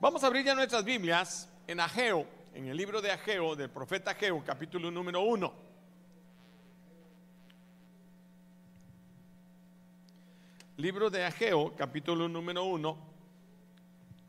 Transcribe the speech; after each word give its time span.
Vamos 0.00 0.24
a 0.24 0.28
abrir 0.28 0.46
ya 0.46 0.54
nuestras 0.54 0.82
Biblias 0.82 1.46
en 1.66 1.78
Ageo, 1.78 2.26
en 2.54 2.68
el 2.68 2.74
libro 2.74 3.02
de 3.02 3.10
Ageo, 3.10 3.54
del 3.54 3.68
profeta 3.68 4.12
Ageo, 4.12 4.42
capítulo 4.42 4.90
número 4.90 5.20
1. 5.20 5.52
Libro 10.78 11.10
de 11.10 11.22
Ageo, 11.22 11.76
capítulo 11.76 12.30
número 12.30 12.64
1. 12.64 12.96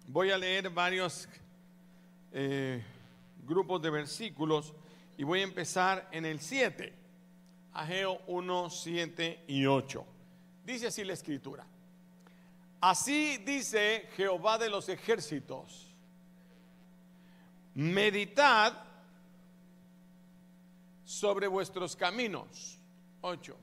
Voy 0.08 0.32
a 0.32 0.38
leer 0.38 0.70
varios 0.72 1.30
eh, 2.34 2.84
grupos 3.46 3.82
de 3.82 3.92
versículos 3.92 4.74
y 5.18 5.24
voy 5.24 5.40
a 5.40 5.44
empezar 5.44 6.10
en 6.12 6.26
el 6.26 6.42
7. 6.42 6.94
Ageo 7.72 8.20
1, 8.28 8.70
7 8.70 9.46
y 9.48 9.66
8. 9.66 10.06
Dice 10.66 10.88
así 10.88 11.06
la 11.06 11.14
escritura. 11.14 11.66
Así 12.82 13.38
dice 13.38 14.10
Jehová 14.18 14.58
de 14.58 14.70
los 14.70 14.90
ejércitos. 14.90 15.96
Meditad 17.76 18.74
sobre 21.06 21.46
vuestros 21.46 21.96
caminos. 21.96 22.80
8. 23.22 23.56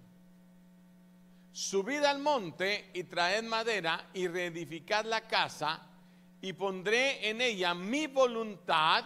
Subid 1.50 2.04
al 2.04 2.20
monte 2.20 2.90
y 2.94 3.02
traed 3.02 3.42
madera 3.42 4.08
y 4.14 4.28
reedificad 4.28 5.04
la 5.04 5.22
casa 5.22 5.82
y 6.40 6.52
pondré 6.52 7.28
en 7.28 7.40
ella 7.40 7.74
mi 7.74 8.06
voluntad 8.06 9.04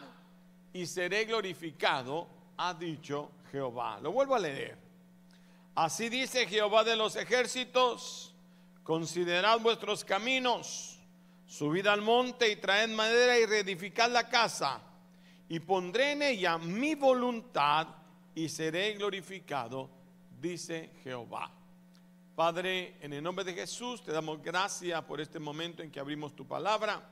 y 0.75 0.85
seré 0.85 1.25
glorificado, 1.25 2.29
ha 2.59 2.75
dicho 2.75 3.31
Jehová. 3.51 3.99
Lo 4.01 4.13
vuelvo 4.13 4.35
a 4.35 4.41
leer. 4.41 4.77
Así 5.75 6.11
dice 6.11 6.47
Jehová 6.47 6.85
de 6.85 6.97
los 6.97 7.17
ejércitos 7.17 8.32
Considerad 8.83 9.61
vuestros 9.61 10.05
caminos, 10.05 10.99
subid 11.47 11.87
al 11.87 12.03
monte 12.03 12.51
y 12.51 12.57
traed 12.57 12.89
madera 12.91 13.39
y 13.39 13.47
reedificad 13.47 14.11
la 14.11 14.29
casa, 14.29 14.81
y 15.49 15.61
pondré 15.61 16.13
en 16.13 16.23
ella 16.23 16.59
mi 16.59 16.95
voluntad 16.95 17.87
y 18.35 18.49
seré 18.49 18.95
glorificado, 18.95 19.89
dice 20.41 20.91
Jehová. 21.05 21.53
Padre, 22.35 22.97
en 23.01 23.13
el 23.13 23.23
nombre 23.23 23.45
de 23.45 23.53
Jesús 23.53 24.03
te 24.03 24.11
damos 24.11 24.43
gracias 24.43 25.01
por 25.03 25.21
este 25.21 25.39
momento 25.39 25.83
en 25.83 25.91
que 25.91 26.01
abrimos 26.01 26.35
tu 26.35 26.47
palabra. 26.47 27.07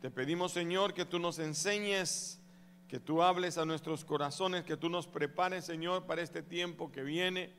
Te 0.00 0.10
pedimos, 0.10 0.52
Señor, 0.52 0.94
que 0.94 1.04
tú 1.04 1.18
nos 1.18 1.38
enseñes, 1.38 2.40
que 2.88 2.98
tú 2.98 3.22
hables 3.22 3.58
a 3.58 3.64
nuestros 3.64 4.04
corazones, 4.04 4.64
que 4.64 4.76
tú 4.76 4.88
nos 4.88 5.06
prepares, 5.06 5.66
Señor, 5.66 6.06
para 6.06 6.22
este 6.22 6.42
tiempo 6.42 6.90
que 6.90 7.02
viene 7.02 7.52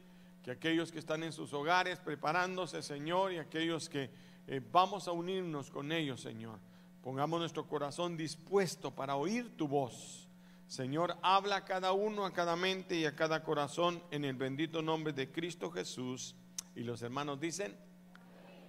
que 0.48 0.52
aquellos 0.52 0.94
que 0.94 1.00
están 1.00 1.23
en 1.23 1.34
sus 1.34 1.52
hogares 1.52 2.00
preparándose, 2.00 2.81
Señor, 2.81 3.34
y 3.34 3.38
aquellos 3.38 3.90
que 3.90 4.09
eh, 4.48 4.62
vamos 4.72 5.09
a 5.09 5.12
unirnos 5.12 5.70
con 5.70 5.92
ellos, 5.92 6.22
Señor. 6.22 6.58
Pongamos 7.04 7.42
nuestro 7.42 7.67
corazón 7.67 8.16
dispuesto 8.16 8.95
para 8.95 9.17
oír 9.17 9.58
tu 9.58 9.67
voz. 9.67 10.30
Señor, 10.66 11.17
habla 11.22 11.58
a 11.58 11.66
cada 11.66 11.92
uno, 11.92 12.26
a 12.26 12.31
cada 12.31 12.56
mente 12.56 12.95
y 12.95 13.04
a 13.04 13.14
cada 13.14 13.44
corazón 13.44 14.02
en 14.09 14.23
el 14.23 14.38
bendito 14.38 14.81
nombre 14.81 15.12
de 15.12 15.30
Cristo 15.30 15.70
Jesús. 15.70 16.34
Y 16.78 16.84
los 16.84 17.02
hermanos 17.02 17.42
dicen, 17.42 17.76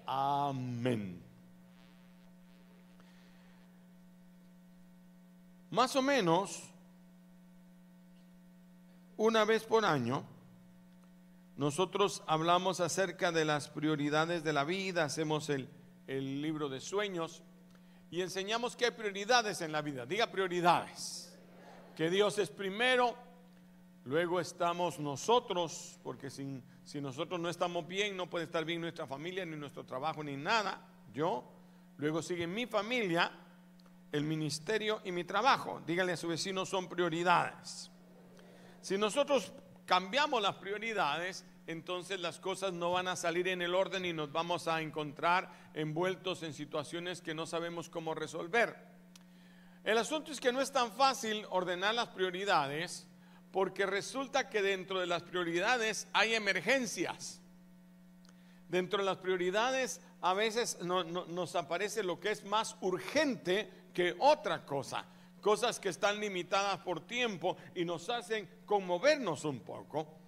amén. 0.04 1.22
Más 5.70 5.94
o 5.94 6.02
menos, 6.02 6.60
una 9.16 9.44
vez 9.44 9.62
por 9.62 9.84
año, 9.84 10.24
nosotros 11.58 12.22
hablamos 12.28 12.78
acerca 12.78 13.32
de 13.32 13.44
las 13.44 13.68
prioridades 13.68 14.44
de 14.44 14.52
la 14.52 14.62
vida, 14.62 15.02
hacemos 15.02 15.50
el, 15.50 15.68
libro 16.06 16.68
de 16.68 16.80
sueños 16.80 17.42
y 18.12 18.22
enseñamos 18.22 18.76
que 18.76 18.84
hay 18.84 18.90
prioridades 18.92 19.60
en 19.60 19.72
la 19.72 19.82
vida. 19.82 20.06
Diga 20.06 20.30
prioridades. 20.30 21.36
Que 21.96 22.10
Dios 22.10 22.38
es 22.38 22.48
primero, 22.50 23.16
luego 24.04 24.38
estamos 24.38 25.00
nosotros, 25.00 25.98
porque 26.04 26.30
sin, 26.30 26.62
si 26.84 27.00
nosotros 27.00 27.40
no 27.40 27.48
estamos 27.48 27.88
bien, 27.88 28.16
no 28.16 28.30
puede 28.30 28.44
estar 28.44 28.64
bien 28.64 28.80
nuestra 28.80 29.08
familia, 29.08 29.44
ni 29.44 29.56
nuestro 29.56 29.84
trabajo, 29.84 30.22
ni 30.22 30.36
nada. 30.36 30.80
Yo. 31.12 31.44
Luego 31.96 32.22
sigue 32.22 32.46
mi 32.46 32.66
familia, 32.66 33.32
el 34.12 34.22
ministerio 34.22 35.00
y 35.04 35.10
mi 35.10 35.24
trabajo. 35.24 35.82
Díganle 35.84 36.12
a 36.12 36.16
su 36.16 36.28
vecino, 36.28 36.64
son 36.64 36.88
prioridades. 36.88 37.90
Si 38.80 38.96
nosotros 38.96 39.52
cambiamos 39.88 40.42
las 40.42 40.56
prioridades, 40.56 41.46
entonces 41.66 42.20
las 42.20 42.38
cosas 42.38 42.74
no 42.74 42.92
van 42.92 43.08
a 43.08 43.16
salir 43.16 43.48
en 43.48 43.62
el 43.62 43.74
orden 43.74 44.04
y 44.04 44.12
nos 44.12 44.30
vamos 44.30 44.68
a 44.68 44.82
encontrar 44.82 45.50
envueltos 45.72 46.42
en 46.42 46.52
situaciones 46.52 47.22
que 47.22 47.34
no 47.34 47.46
sabemos 47.46 47.88
cómo 47.88 48.14
resolver. 48.14 48.76
El 49.84 49.96
asunto 49.96 50.30
es 50.30 50.40
que 50.40 50.52
no 50.52 50.60
es 50.60 50.72
tan 50.72 50.92
fácil 50.92 51.46
ordenar 51.48 51.94
las 51.94 52.08
prioridades 52.08 53.06
porque 53.50 53.86
resulta 53.86 54.50
que 54.50 54.60
dentro 54.60 55.00
de 55.00 55.06
las 55.06 55.22
prioridades 55.22 56.06
hay 56.12 56.34
emergencias. 56.34 57.40
Dentro 58.68 58.98
de 58.98 59.06
las 59.06 59.16
prioridades 59.16 60.02
a 60.20 60.34
veces 60.34 60.80
nos 60.82 61.56
aparece 61.56 62.02
lo 62.02 62.20
que 62.20 62.30
es 62.32 62.44
más 62.44 62.76
urgente 62.82 63.70
que 63.94 64.14
otra 64.18 64.66
cosa 64.66 65.06
cosas 65.38 65.80
que 65.80 65.88
están 65.88 66.20
limitadas 66.20 66.78
por 66.80 67.06
tiempo 67.06 67.56
y 67.74 67.84
nos 67.84 68.08
hacen 68.08 68.48
conmovernos 68.66 69.44
un 69.44 69.60
poco 69.60 70.18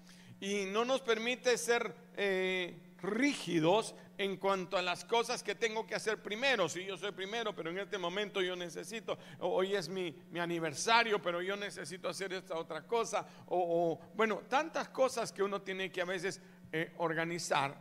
y 0.41 0.65
no 0.65 0.85
nos 0.85 1.03
permite 1.03 1.57
ser 1.59 1.95
eh, 2.17 2.95
rígidos 3.03 3.95
en 4.17 4.37
cuanto 4.37 4.77
a 4.77 4.83
las 4.83 5.05
cosas 5.05 5.43
que 5.43 5.55
tengo 5.55 5.87
que 5.87 5.95
hacer 5.95 6.23
primero. 6.23 6.69
Si 6.69 6.85
yo 6.85 6.97
soy 6.97 7.13
primero, 7.13 7.55
pero 7.55 7.71
en 7.71 7.79
este 7.79 7.99
momento 7.99 8.43
yo 8.43 8.57
necesito, 8.57 9.19
hoy 9.41 9.75
es 9.75 9.89
mi, 9.89 10.15
aniversario, 10.39 11.21
pero 11.23 11.41
yo 11.41 11.57
necesito 11.57 12.09
hacer 12.09 12.33
esta 12.33 12.57
otra 12.57 12.87
cosa. 12.87 13.27
O, 13.47 13.99
bueno, 14.15 14.43
tantas 14.49 14.89
cosas 14.89 15.33
que 15.33 15.43
uno 15.43 15.63
tiene 15.63 15.91
que 15.91 16.03
a 16.03 16.07
veces 16.07 16.41
eh, 16.73 16.93
organizar. 16.99 17.75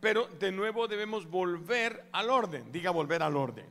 Pero 0.00 0.26
de 0.26 0.50
nuevo 0.50 0.88
debemos 0.88 1.28
volver 1.28 2.08
al 2.12 2.30
orden. 2.30 2.72
Diga 2.72 2.90
volver 2.90 3.22
al 3.22 3.36
orden. 3.36 3.66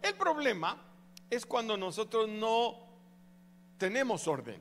El 0.00 0.14
problema 0.14 0.87
es 1.30 1.46
cuando 1.46 1.76
nosotros 1.76 2.28
no 2.28 2.88
tenemos 3.76 4.26
orden 4.26 4.60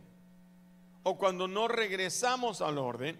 o 1.04 1.18
cuando 1.18 1.48
no 1.48 1.68
regresamos 1.68 2.62
al 2.62 2.78
orden. 2.78 3.18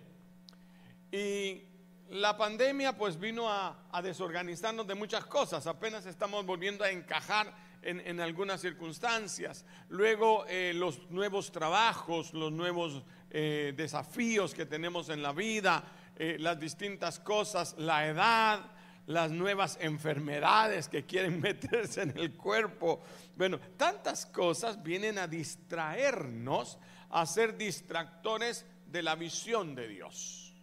Y 1.12 1.62
la 2.10 2.38
pandemia 2.38 2.98
pues 2.98 3.20
vino 3.20 3.50
a, 3.50 3.76
desorganizarnos 4.04 4.86
de 4.88 4.96
muchas 4.96 5.26
cosas, 5.26 5.66
apenas 5.68 6.06
estamos 6.06 6.46
volviendo 6.46 6.84
a 6.84 6.92
encajar 6.92 7.54
en, 7.82 8.20
algunas 8.20 8.62
circunstancias. 8.62 9.66
Luego 9.90 10.46
eh, 10.48 10.74
los 10.76 11.10
nuevos 11.10 11.52
trabajos, 11.52 12.34
los 12.34 12.52
nuevos 12.52 13.04
eh, 13.32 13.74
desafíos 13.76 14.54
que 14.54 14.66
tenemos 14.66 15.10
en 15.10 15.22
la 15.22 15.32
vida, 15.32 15.84
eh, 16.18 16.38
las 16.40 16.60
distintas 16.60 17.20
cosas, 17.20 17.76
la 17.78 18.08
edad, 18.08 18.72
las 19.08 19.32
nuevas 19.32 19.78
enfermedades 19.82 20.88
que 20.88 21.06
quieren 21.06 21.40
meterse 21.42 22.04
en 22.04 22.18
el 22.18 22.34
cuerpo. 22.34 23.02
Bueno, 23.36 23.60
tantas 23.78 24.26
cosas 24.26 24.84
vienen 24.84 25.18
a 25.18 25.28
distraernos, 25.28 26.78
a 27.10 27.26
ser 27.26 27.58
distractores 27.58 28.66
de 28.86 29.02
la 29.02 29.16
visión 29.16 29.74
de 29.76 29.88
Dios. 29.88 30.54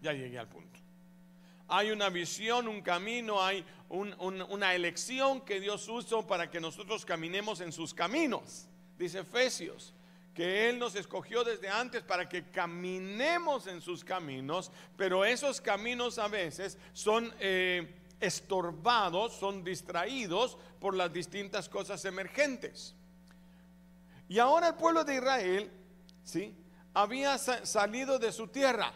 Ya 0.00 0.12
llegué 0.12 0.38
al 0.38 0.48
punto. 0.48 0.80
Hay 1.68 1.90
una 1.90 2.10
visión, 2.10 2.68
un 2.68 2.82
camino, 2.82 3.42
hay 3.42 3.64
una 3.88 4.74
elección 4.74 5.40
que 5.40 5.60
Dios 5.60 5.88
usó 5.88 6.26
para 6.26 6.50
que 6.50 6.60
nosotros 6.60 7.04
caminemos 7.04 7.60
en 7.60 7.72
sus 7.72 7.94
caminos, 7.94 8.68
dice 8.98 9.20
Efesios 9.20 9.94
que 10.34 10.68
Él 10.68 10.78
nos 10.78 10.96
escogió 10.96 11.44
desde 11.44 11.68
antes 11.68 12.02
para 12.02 12.28
que 12.28 12.50
caminemos 12.50 13.66
en 13.68 13.80
sus 13.80 14.04
caminos, 14.04 14.72
pero 14.96 15.24
esos 15.24 15.60
caminos 15.60 16.18
a 16.18 16.28
veces 16.28 16.76
son 16.92 17.32
eh, 17.38 17.94
estorbados, 18.20 19.34
son 19.34 19.62
distraídos 19.62 20.58
por 20.80 20.94
las 20.94 21.12
distintas 21.12 21.68
cosas 21.68 22.04
emergentes. 22.04 22.94
Y 24.28 24.38
ahora 24.38 24.68
el 24.68 24.74
pueblo 24.74 25.04
de 25.04 25.16
Israel, 25.16 25.70
¿sí? 26.24 26.56
Había 26.94 27.38
salido 27.38 28.18
de 28.18 28.32
su 28.32 28.48
tierra. 28.48 28.92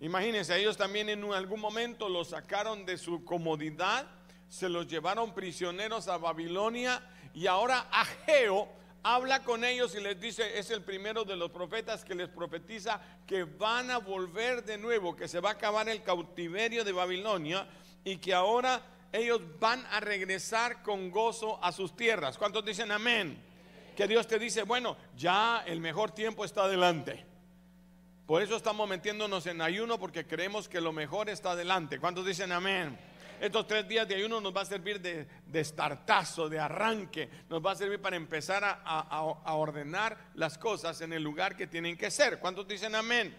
Imagínense, 0.00 0.58
ellos 0.58 0.76
también 0.76 1.08
en 1.08 1.24
algún 1.32 1.60
momento 1.60 2.08
los 2.08 2.28
sacaron 2.28 2.84
de 2.84 2.98
su 2.98 3.24
comodidad, 3.24 4.06
se 4.48 4.68
los 4.68 4.88
llevaron 4.88 5.32
prisioneros 5.32 6.08
a 6.08 6.18
Babilonia 6.18 7.00
y 7.32 7.46
ahora 7.46 7.86
Ageo 7.90 8.68
habla 9.02 9.42
con 9.42 9.64
ellos 9.64 9.94
y 9.94 10.00
les 10.00 10.20
dice, 10.20 10.58
es 10.58 10.70
el 10.70 10.82
primero 10.82 11.24
de 11.24 11.36
los 11.36 11.50
profetas 11.50 12.04
que 12.04 12.14
les 12.14 12.28
profetiza 12.28 13.00
que 13.26 13.44
van 13.44 13.90
a 13.90 13.98
volver 13.98 14.64
de 14.64 14.78
nuevo, 14.78 15.16
que 15.16 15.28
se 15.28 15.40
va 15.40 15.50
a 15.50 15.52
acabar 15.52 15.88
el 15.88 16.02
cautiverio 16.02 16.84
de 16.84 16.92
Babilonia 16.92 17.66
y 18.04 18.18
que 18.18 18.32
ahora 18.32 18.80
ellos 19.12 19.40
van 19.60 19.84
a 19.90 20.00
regresar 20.00 20.82
con 20.82 21.10
gozo 21.10 21.62
a 21.62 21.72
sus 21.72 21.94
tierras. 21.96 22.38
¿Cuántos 22.38 22.64
dicen 22.64 22.90
amén? 22.90 23.42
Que 23.96 24.06
Dios 24.06 24.26
te 24.26 24.38
dice, 24.38 24.62
bueno, 24.62 24.96
ya 25.16 25.62
el 25.66 25.80
mejor 25.80 26.12
tiempo 26.12 26.44
está 26.44 26.64
adelante. 26.64 27.26
Por 28.26 28.40
eso 28.40 28.56
estamos 28.56 28.88
metiéndonos 28.88 29.46
en 29.46 29.60
ayuno 29.60 29.98
porque 29.98 30.26
creemos 30.26 30.68
que 30.68 30.80
lo 30.80 30.92
mejor 30.92 31.28
está 31.28 31.50
adelante. 31.50 31.98
¿Cuántos 31.98 32.24
dicen 32.24 32.52
amén? 32.52 32.98
Estos 33.42 33.66
tres 33.66 33.88
días 33.88 34.06
de 34.06 34.14
ayuno 34.14 34.40
nos 34.40 34.54
va 34.56 34.60
a 34.60 34.64
servir 34.64 35.00
de, 35.00 35.26
de 35.44 35.60
estartazo, 35.60 36.48
de 36.48 36.60
arranque. 36.60 37.28
Nos 37.48 37.60
va 37.60 37.72
a 37.72 37.74
servir 37.74 38.00
para 38.00 38.14
empezar 38.14 38.62
a, 38.62 38.74
a 38.78 39.54
ordenar 39.54 40.16
las 40.34 40.56
cosas 40.56 41.00
en 41.00 41.12
el 41.12 41.24
lugar 41.24 41.56
que 41.56 41.66
tienen 41.66 41.96
que 41.96 42.08
ser. 42.12 42.38
¿Cuántos 42.38 42.68
dicen 42.68 42.94
amén? 42.94 43.34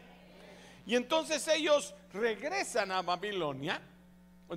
Y 0.85 0.95
entonces 0.95 1.47
ellos 1.47 1.95
regresan 2.11 2.91
a 2.91 3.01
Babilonia 3.01 3.81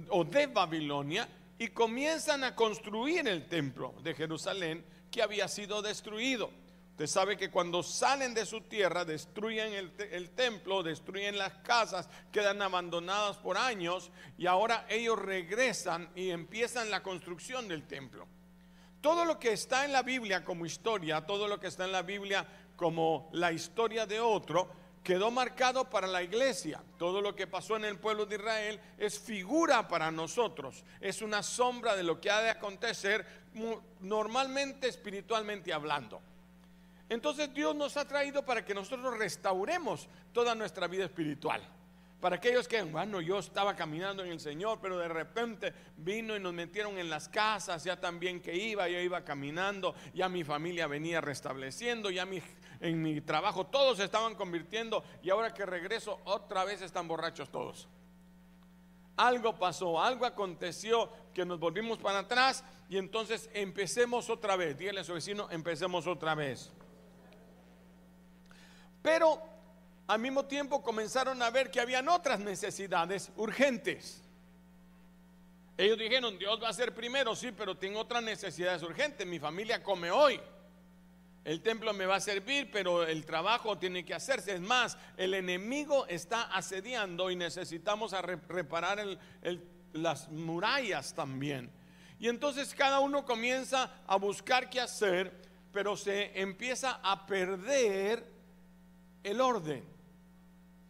o 0.09 0.25
de 0.25 0.49
Babilonia 0.49 1.29
y 1.61 1.69
comienzan 1.69 2.43
a 2.43 2.57
construir 2.57 3.29
el 3.29 3.47
templo 3.47 3.95
de 4.03 4.15
Jerusalén 4.15 4.85
que 5.13 5.23
había 5.23 5.47
sido 5.47 5.81
destruido. 5.81 6.51
Usted 6.97 7.09
sabe 7.09 7.37
que 7.37 7.51
cuando 7.51 7.83
salen 7.83 8.33
de 8.33 8.47
su 8.47 8.63
tierra 8.63 9.05
destruyen 9.05 9.75
el, 9.75 10.31
templo, 10.31 10.83
destruyen 10.83 11.37
las 11.37 11.53
casas, 11.57 12.09
quedan 12.33 12.63
abandonadas 12.63 13.37
por 13.37 13.59
años 13.59 14.11
y 14.39 14.47
ahora 14.47 14.87
ellos 14.89 15.19
regresan 15.19 16.09
y 16.17 16.31
empiezan 16.31 16.91
la 16.91 17.03
construcción 17.03 17.69
del 17.69 17.87
templo. 17.87 18.27
Todo 19.03 19.27
lo 19.27 19.39
que 19.39 19.53
está 19.53 19.85
en 19.85 19.93
la 19.93 20.01
Biblia 20.01 20.43
como 20.43 20.65
historia, 20.65 21.27
todo 21.27 21.49
lo 21.49 21.61
que 21.61 21.67
está 21.67 21.85
en 21.85 21.93
la 21.93 22.01
Biblia 22.01 22.47
como 22.77 23.29
la 23.35 23.53
historia 23.53 24.07
de 24.07 24.19
otro, 24.19 24.71
quedó 25.05 25.31
marcado 25.31 25.91
para 25.91 26.07
la 26.07 26.23
iglesia. 26.23 26.83
Todo 26.97 27.21
lo 27.21 27.37
que 27.37 27.47
pasó 27.47 27.77
en 27.77 27.85
el 27.85 27.99
pueblo 27.99 28.25
de 28.25 28.37
Israel 28.37 28.81
es 28.97 29.19
figura 29.19 29.87
para 29.87 30.11
nosotros, 30.11 30.83
es 31.03 31.21
una 31.21 31.43
sombra 31.43 31.95
de 31.95 32.05
lo 32.05 32.23
que 32.23 32.31
ha 32.31 32.41
de 32.41 32.49
acontecer 32.49 33.27
normalmente 34.01 34.89
espiritualmente 34.89 35.75
hablando. 35.75 36.23
Entonces 37.09 37.53
Dios 37.55 37.75
nos 37.75 37.97
ha 37.97 38.07
traído 38.07 38.45
para 38.45 38.65
que 38.65 38.75
nosotros 38.75 39.17
restauremos 39.19 40.09
toda 40.33 40.55
nuestra 40.55 40.89
vida 40.89 41.05
espiritual. 41.05 41.63
Para 42.21 42.37
aquellos 42.37 42.67
que, 42.67 42.83
bueno, 42.83 43.21
yo 43.21 43.39
estaba 43.39 43.77
caminando 43.77 44.25
en 44.25 44.33
el 44.33 44.41
Señor, 44.41 44.79
pero 44.81 44.99
de 44.99 45.07
repente 45.07 45.73
vino 45.99 46.35
y 46.35 46.41
nos 46.41 46.55
metieron 46.55 46.99
en 46.99 47.11
las 47.11 47.29
casas, 47.29 47.85
ya 47.85 48.01
también 48.01 48.41
que 48.41 48.57
iba, 48.57 48.89
yo 48.89 48.99
iba 48.99 49.23
caminando, 49.23 49.95
ya 50.15 50.29
mi 50.29 50.43
familia 50.43 50.87
venía 50.87 51.21
restableciendo, 51.21 52.11
ya 52.11 52.25
mi 52.25 52.43
en 52.81 53.03
mi 53.03 53.21
trabajo, 53.21 53.67
todos 53.67 53.99
se 53.99 54.05
estaban 54.05 54.35
convirtiendo 54.35 55.05
y 55.23 55.31
ahora 55.31 55.55
que 55.55 55.67
regreso 55.67 56.21
otra 56.25 56.65
vez 56.65 56.83
están 56.83 57.09
borrachos 57.09 57.51
todos. 57.51 57.89
Algo 59.17 59.59
pasó, 59.59 60.03
algo 60.03 60.27
aconteció 60.27 61.11
que 61.33 61.47
nos 61.47 61.59
volvimos 61.59 61.99
para 61.99 62.21
atrás 62.21 62.65
y 62.89 62.99
entonces 62.99 63.49
empecemos 63.55 64.29
otra 64.29 64.57
vez. 64.57 64.77
Dígale 64.77 65.01
a 65.01 65.05
su 65.05 65.15
vecino, 65.15 65.49
empecemos 65.51 66.07
otra 66.07 66.35
vez. 66.35 66.71
Pero 69.07 69.41
al 70.09 70.19
mismo 70.19 70.47
tiempo 70.47 70.83
comenzaron 70.83 71.41
a 71.41 71.49
ver 71.51 71.71
que 71.71 71.79
habían 71.79 72.09
otras 72.09 72.41
necesidades 72.41 73.31
urgentes. 73.37 74.21
Ellos 75.79 75.97
dijeron, 75.97 76.37
Dios 76.41 76.61
va 76.61 76.71
a 76.71 76.73
ser 76.73 76.93
primero, 76.93 77.37
sí, 77.37 77.53
pero 77.53 77.77
tengo 77.77 78.01
otras 78.01 78.21
necesidades 78.25 78.83
urgentes. 78.83 79.25
Mi 79.25 79.39
familia 79.39 79.81
come 79.81 80.11
hoy 80.11 80.41
el 81.45 81.61
templo 81.61 81.93
me 81.93 82.05
va 82.05 82.17
a 82.17 82.21
servir, 82.21 82.69
pero 82.73 83.07
el 83.07 83.25
trabajo 83.25 83.79
tiene 83.79 84.05
que 84.05 84.13
hacerse. 84.13 84.57
Es 84.57 84.61
más, 84.61 84.99
el 85.17 85.35
enemigo 85.35 86.05
está 86.09 86.43
asediando 86.43 87.31
y 87.31 87.37
necesitamos 87.37 88.11
reparar 88.49 89.07
las 89.93 90.29
murallas 90.31 91.15
también. 91.15 91.71
Y 92.19 92.27
entonces 92.27 92.75
cada 92.75 92.99
uno 92.99 93.25
comienza 93.25 94.03
a 94.09 94.17
buscar 94.17 94.69
qué 94.69 94.81
hacer, 94.81 95.33
pero 95.73 95.97
se 95.97 96.41
empieza 96.41 96.99
a 97.05 97.25
perder 97.29 98.36
el 99.23 99.41
orden. 99.41 99.85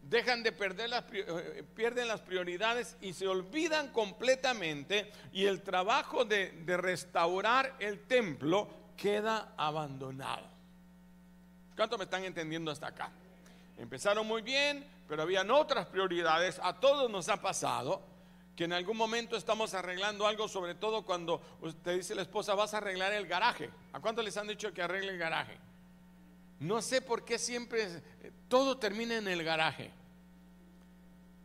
Dejan 0.02 0.42
de 0.42 0.52
perder 0.52 0.90
las, 0.90 1.04
eh, 1.12 1.64
pierden 1.74 2.06
las 2.06 2.20
prioridades 2.20 2.96
y 3.00 3.12
se 3.12 3.26
olvidan 3.26 3.92
completamente 3.92 5.10
y 5.32 5.46
el 5.46 5.62
trabajo 5.62 6.24
de, 6.24 6.50
de 6.64 6.76
restaurar 6.76 7.74
el 7.80 8.06
templo 8.06 8.68
queda 8.96 9.52
abandonado. 9.56 10.46
¿Cuánto 11.74 11.98
me 11.98 12.04
están 12.04 12.24
entendiendo 12.24 12.70
hasta 12.70 12.86
acá? 12.86 13.10
Empezaron 13.76 14.26
muy 14.26 14.42
bien, 14.42 14.86
pero 15.08 15.22
habían 15.22 15.50
otras 15.50 15.86
prioridades. 15.86 16.60
A 16.62 16.78
todos 16.80 17.10
nos 17.10 17.28
ha 17.28 17.42
pasado 17.42 18.00
que 18.56 18.64
en 18.64 18.72
algún 18.72 18.96
momento 18.96 19.36
estamos 19.36 19.74
arreglando 19.74 20.26
algo, 20.26 20.48
sobre 20.48 20.74
todo 20.74 21.04
cuando 21.04 21.42
usted 21.60 21.96
dice 21.96 22.14
la 22.14 22.22
esposa, 22.22 22.54
vas 22.54 22.72
a 22.72 22.78
arreglar 22.78 23.12
el 23.12 23.26
garaje. 23.26 23.70
¿A 23.92 24.00
cuánto 24.00 24.22
les 24.22 24.36
han 24.38 24.48
dicho 24.48 24.72
que 24.72 24.82
arregle 24.82 25.12
el 25.12 25.18
garaje? 25.18 25.58
No 26.60 26.80
sé 26.80 27.02
por 27.02 27.24
qué 27.24 27.38
siempre 27.38 27.84
eh, 28.22 28.32
todo 28.48 28.78
termina 28.78 29.16
en 29.16 29.28
el 29.28 29.42
garaje. 29.44 29.90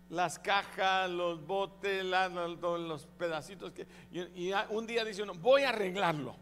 Las 0.09 0.39
cajas, 0.39 1.09
los 1.09 1.45
botes, 1.45 2.03
los, 2.03 3.05
pedacitos. 3.17 3.71
Que, 3.71 3.87
y 4.11 4.51
un 4.69 4.85
día 4.85 5.05
dice 5.05 5.23
uno, 5.23 5.33
voy 5.35 5.63
a 5.63 5.69
arreglarlo. 5.69 6.35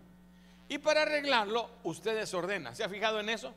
Y 0.68 0.78
para 0.78 1.04
arreglarlo, 1.04 1.70
usted 1.84 2.16
desordena. 2.16 2.74
¿Se 2.74 2.84
ha 2.84 2.90
fijado 2.90 3.20
en 3.20 3.30
eso? 3.30 3.54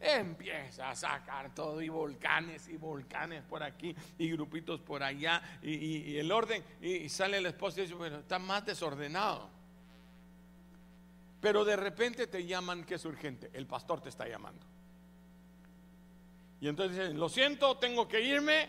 Empieza 0.00 0.90
a 0.90 0.94
sacar 0.94 1.52
todo 1.54 1.82
y 1.82 1.88
volcanes 1.88 2.68
y 2.68 2.76
volcanes 2.76 3.42
por 3.42 3.64
aquí 3.64 3.94
y 4.16 4.30
grupitos 4.30 4.80
por 4.80 5.02
allá 5.02 5.42
y, 5.60 6.16
el 6.16 6.30
orden. 6.30 6.64
Y, 6.80 7.08
sale 7.08 7.38
el 7.38 7.46
esposo 7.46 7.80
y 7.80 7.82
dice, 7.82 7.94
bueno, 7.94 8.18
está 8.18 8.38
más 8.38 8.64
desordenado. 8.64 9.50
Pero 11.40 11.64
de 11.64 11.76
repente 11.76 12.26
te 12.26 12.44
llaman 12.44 12.84
que 12.84 12.96
es 12.96 13.04
urgente. 13.04 13.50
El 13.52 13.66
pastor 13.66 14.00
te 14.00 14.08
está 14.08 14.26
llamando. 14.26 14.66
Y 16.60 16.68
entonces 16.68 16.98
dicen, 16.98 17.18
lo 17.18 17.28
siento, 17.28 17.76
tengo 17.78 18.08
que 18.08 18.20
irme. 18.20 18.68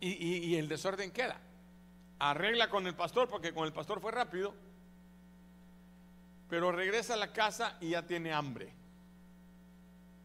y 0.00 0.54
el 0.56 0.68
desorden 0.68 1.10
queda. 1.10 1.40
Arregla 2.18 2.68
con 2.68 2.86
el 2.86 2.94
pastor 2.94 3.28
porque 3.28 3.54
con 3.54 3.64
el 3.64 3.72
pastor 3.72 4.00
fue 4.00 4.12
rápido 4.12 4.54
pero 6.54 6.70
regresa 6.70 7.14
a 7.14 7.16
la 7.16 7.32
casa 7.32 7.76
y 7.80 7.90
ya 7.90 8.02
tiene 8.02 8.32
hambre. 8.32 8.72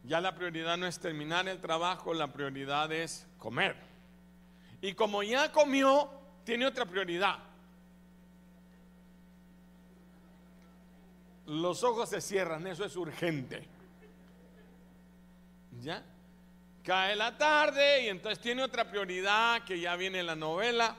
Ya 0.04 0.20
la 0.20 0.34
prioridad 0.34 0.76
no 0.76 0.86
es 0.86 1.00
terminar 1.00 1.48
el 1.48 1.60
trabajo, 1.60 2.14
la 2.14 2.28
prioridad 2.28 2.92
es 2.92 3.26
comer. 3.36 3.76
Y 4.80 4.94
como 4.94 5.24
ya 5.24 5.50
comió, 5.52 6.08
tiene 6.44 6.66
otra 6.66 6.86
prioridad. 6.86 7.38
Los 11.50 11.82
ojos 11.82 12.08
se 12.08 12.20
cierran, 12.20 12.64
eso 12.68 12.84
es 12.84 12.94
urgente. 12.94 13.66
¿Ya? 15.80 16.04
Cae 16.84 17.16
la 17.16 17.36
tarde 17.36 18.04
y 18.04 18.08
entonces 18.08 18.38
tiene 18.38 18.62
otra 18.62 18.88
prioridad 18.88 19.64
que 19.64 19.80
ya 19.80 19.96
viene 19.96 20.22
la 20.22 20.36
novela 20.36 20.94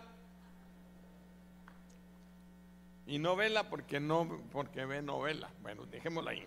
y 3.08 3.18
novela 3.18 3.70
porque 3.70 4.02
no, 4.02 4.42
porque 4.52 4.84
ve 4.84 5.02
novela. 5.02 5.50
Bueno, 5.62 5.86
dejémosla 5.86 6.32
ahí. 6.32 6.46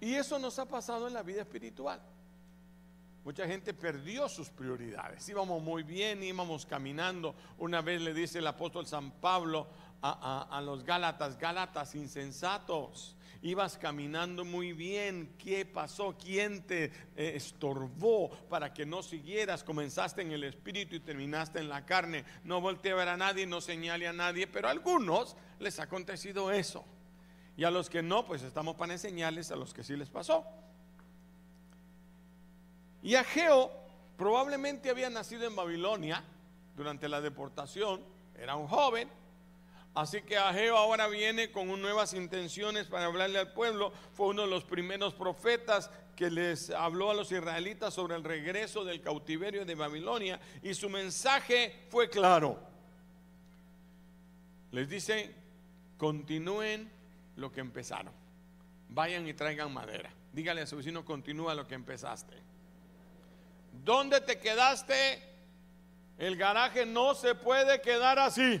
Y 0.00 0.14
eso 0.14 0.38
nos 0.38 0.58
ha 0.58 0.64
pasado 0.64 1.08
en 1.08 1.12
la 1.12 1.22
vida 1.22 1.42
espiritual. 1.42 2.00
Mucha 3.22 3.46
gente 3.46 3.74
perdió 3.74 4.30
sus 4.30 4.48
prioridades. 4.48 5.28
Íbamos 5.28 5.62
muy 5.62 5.82
bien, 5.82 6.22
íbamos 6.22 6.64
caminando. 6.64 7.34
Una 7.58 7.82
vez 7.82 8.00
le 8.00 8.14
dice 8.14 8.38
el 8.38 8.46
apóstol 8.46 8.86
San 8.86 9.10
Pablo 9.10 9.66
a, 10.02 10.48
a 10.50 10.60
los 10.60 10.84
Gálatas, 10.84 11.38
Gálatas 11.38 11.94
insensatos, 11.94 13.16
ibas 13.42 13.78
caminando 13.78 14.44
muy 14.44 14.72
bien, 14.72 15.34
¿qué 15.38 15.64
pasó? 15.64 16.16
¿Quién 16.18 16.66
te 16.66 16.84
eh, 16.84 17.32
estorbó 17.34 18.30
para 18.48 18.72
que 18.74 18.84
no 18.84 19.02
siguieras? 19.02 19.64
Comenzaste 19.64 20.22
en 20.22 20.32
el 20.32 20.44
espíritu 20.44 20.96
y 20.96 21.00
terminaste 21.00 21.58
en 21.58 21.68
la 21.68 21.86
carne. 21.86 22.24
No 22.44 22.60
volteé 22.60 22.92
a 22.92 22.96
ver 22.96 23.08
a 23.08 23.16
nadie, 23.16 23.46
no 23.46 23.60
señale 23.60 24.06
a 24.06 24.12
nadie, 24.12 24.46
pero 24.46 24.68
a 24.68 24.72
algunos 24.72 25.36
les 25.58 25.80
ha 25.80 25.84
acontecido 25.84 26.50
eso. 26.50 26.84
Y 27.56 27.64
a 27.64 27.70
los 27.70 27.88
que 27.88 28.02
no, 28.02 28.26
pues 28.26 28.42
estamos 28.42 28.76
para 28.76 28.92
enseñarles 28.92 29.50
a 29.50 29.56
los 29.56 29.72
que 29.72 29.84
sí 29.84 29.96
les 29.96 30.10
pasó. 30.10 30.44
Y 33.02 33.14
Ageo 33.14 33.70
probablemente 34.18 34.90
había 34.90 35.08
nacido 35.08 35.46
en 35.46 35.56
Babilonia 35.56 36.22
durante 36.76 37.08
la 37.08 37.22
deportación, 37.22 38.02
era 38.38 38.56
un 38.56 38.68
joven, 38.68 39.08
Así 39.94 40.22
que 40.22 40.36
Ageo 40.36 40.76
ahora 40.76 41.08
viene 41.08 41.50
con 41.50 41.68
nuevas 41.80 42.14
intenciones 42.14 42.86
para 42.86 43.06
hablarle 43.06 43.40
al 43.40 43.52
pueblo. 43.52 43.92
Fue 44.14 44.28
uno 44.28 44.42
de 44.42 44.48
los 44.48 44.64
primeros 44.64 45.14
profetas 45.14 45.90
que 46.14 46.30
les 46.30 46.70
habló 46.70 47.10
a 47.10 47.14
los 47.14 47.32
israelitas 47.32 47.94
sobre 47.94 48.14
el 48.14 48.22
regreso 48.22 48.84
del 48.84 49.00
cautiverio 49.00 49.64
de 49.64 49.74
Babilonia 49.74 50.40
y 50.62 50.74
su 50.74 50.88
mensaje 50.88 51.86
fue 51.88 52.08
claro. 52.08 52.60
Les 54.70 54.88
dice, 54.88 55.34
continúen 55.96 56.88
lo 57.34 57.50
que 57.50 57.60
empezaron. 57.60 58.12
Vayan 58.90 59.26
y 59.26 59.34
traigan 59.34 59.72
madera. 59.72 60.10
Dígale 60.32 60.60
a 60.60 60.66
su 60.66 60.76
vecino, 60.76 61.04
continúa 61.04 61.54
lo 61.56 61.66
que 61.66 61.74
empezaste. 61.74 62.36
¿Dónde 63.84 64.20
te 64.20 64.38
quedaste? 64.38 65.20
El 66.16 66.36
garaje 66.36 66.86
no 66.86 67.14
se 67.16 67.34
puede 67.34 67.80
quedar 67.80 68.20
así 68.20 68.60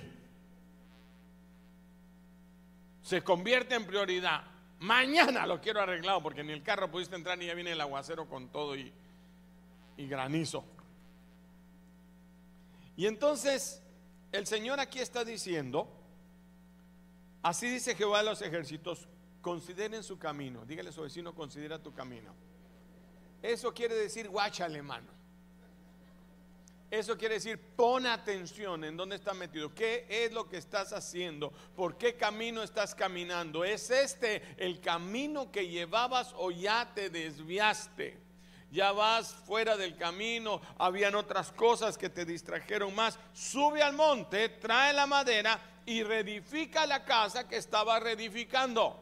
se 3.10 3.24
convierte 3.24 3.74
en 3.74 3.84
prioridad. 3.84 4.44
Mañana 4.78 5.44
lo 5.44 5.60
quiero 5.60 5.80
arreglado 5.80 6.22
porque 6.22 6.44
ni 6.44 6.52
el 6.52 6.62
carro 6.62 6.88
pudiste 6.88 7.16
entrar 7.16 7.36
ni 7.36 7.46
ya 7.46 7.54
viene 7.54 7.72
el 7.72 7.80
aguacero 7.80 8.28
con 8.28 8.50
todo 8.50 8.76
y, 8.76 8.92
y 9.96 10.06
granizo. 10.06 10.64
Y 12.96 13.06
entonces 13.06 13.82
el 14.30 14.46
Señor 14.46 14.78
aquí 14.78 15.00
está 15.00 15.24
diciendo, 15.24 15.88
así 17.42 17.68
dice 17.68 17.96
Jehová 17.96 18.18
de 18.18 18.26
los 18.26 18.42
ejércitos, 18.42 19.08
consideren 19.42 20.04
su 20.04 20.16
camino. 20.16 20.64
Dígale 20.64 20.90
a 20.90 20.92
su 20.92 21.02
vecino, 21.02 21.34
considera 21.34 21.82
tu 21.82 21.92
camino. 21.92 22.32
Eso 23.42 23.74
quiere 23.74 23.96
decir, 23.96 24.28
guáchale 24.28 24.82
mano. 24.82 25.08
Eso 26.90 27.16
quiere 27.16 27.34
decir, 27.34 27.56
pon 27.76 28.04
atención 28.04 28.82
en 28.82 28.96
dónde 28.96 29.14
estás 29.14 29.36
metido. 29.36 29.72
¿Qué 29.72 30.06
es 30.08 30.32
lo 30.32 30.48
que 30.48 30.56
estás 30.56 30.92
haciendo? 30.92 31.52
¿Por 31.76 31.96
qué 31.96 32.16
camino 32.16 32.64
estás 32.64 32.96
caminando? 32.96 33.64
¿Es 33.64 33.90
este 33.90 34.42
el 34.56 34.80
camino 34.80 35.52
que 35.52 35.68
llevabas 35.68 36.34
o 36.36 36.50
ya 36.50 36.92
te 36.92 37.08
desviaste? 37.08 38.18
Ya 38.72 38.90
vas 38.90 39.34
fuera 39.34 39.76
del 39.76 39.96
camino, 39.96 40.60
habían 40.78 41.14
otras 41.14 41.52
cosas 41.52 41.96
que 41.96 42.08
te 42.08 42.24
distrajeron 42.24 42.92
más. 42.94 43.18
Sube 43.32 43.82
al 43.82 43.92
monte, 43.92 44.48
trae 44.48 44.92
la 44.92 45.06
madera 45.06 45.60
y 45.86 46.02
reedifica 46.02 46.86
la 46.86 47.04
casa 47.04 47.48
que 47.48 47.56
estaba 47.56 48.00
reedificando. 48.00 48.96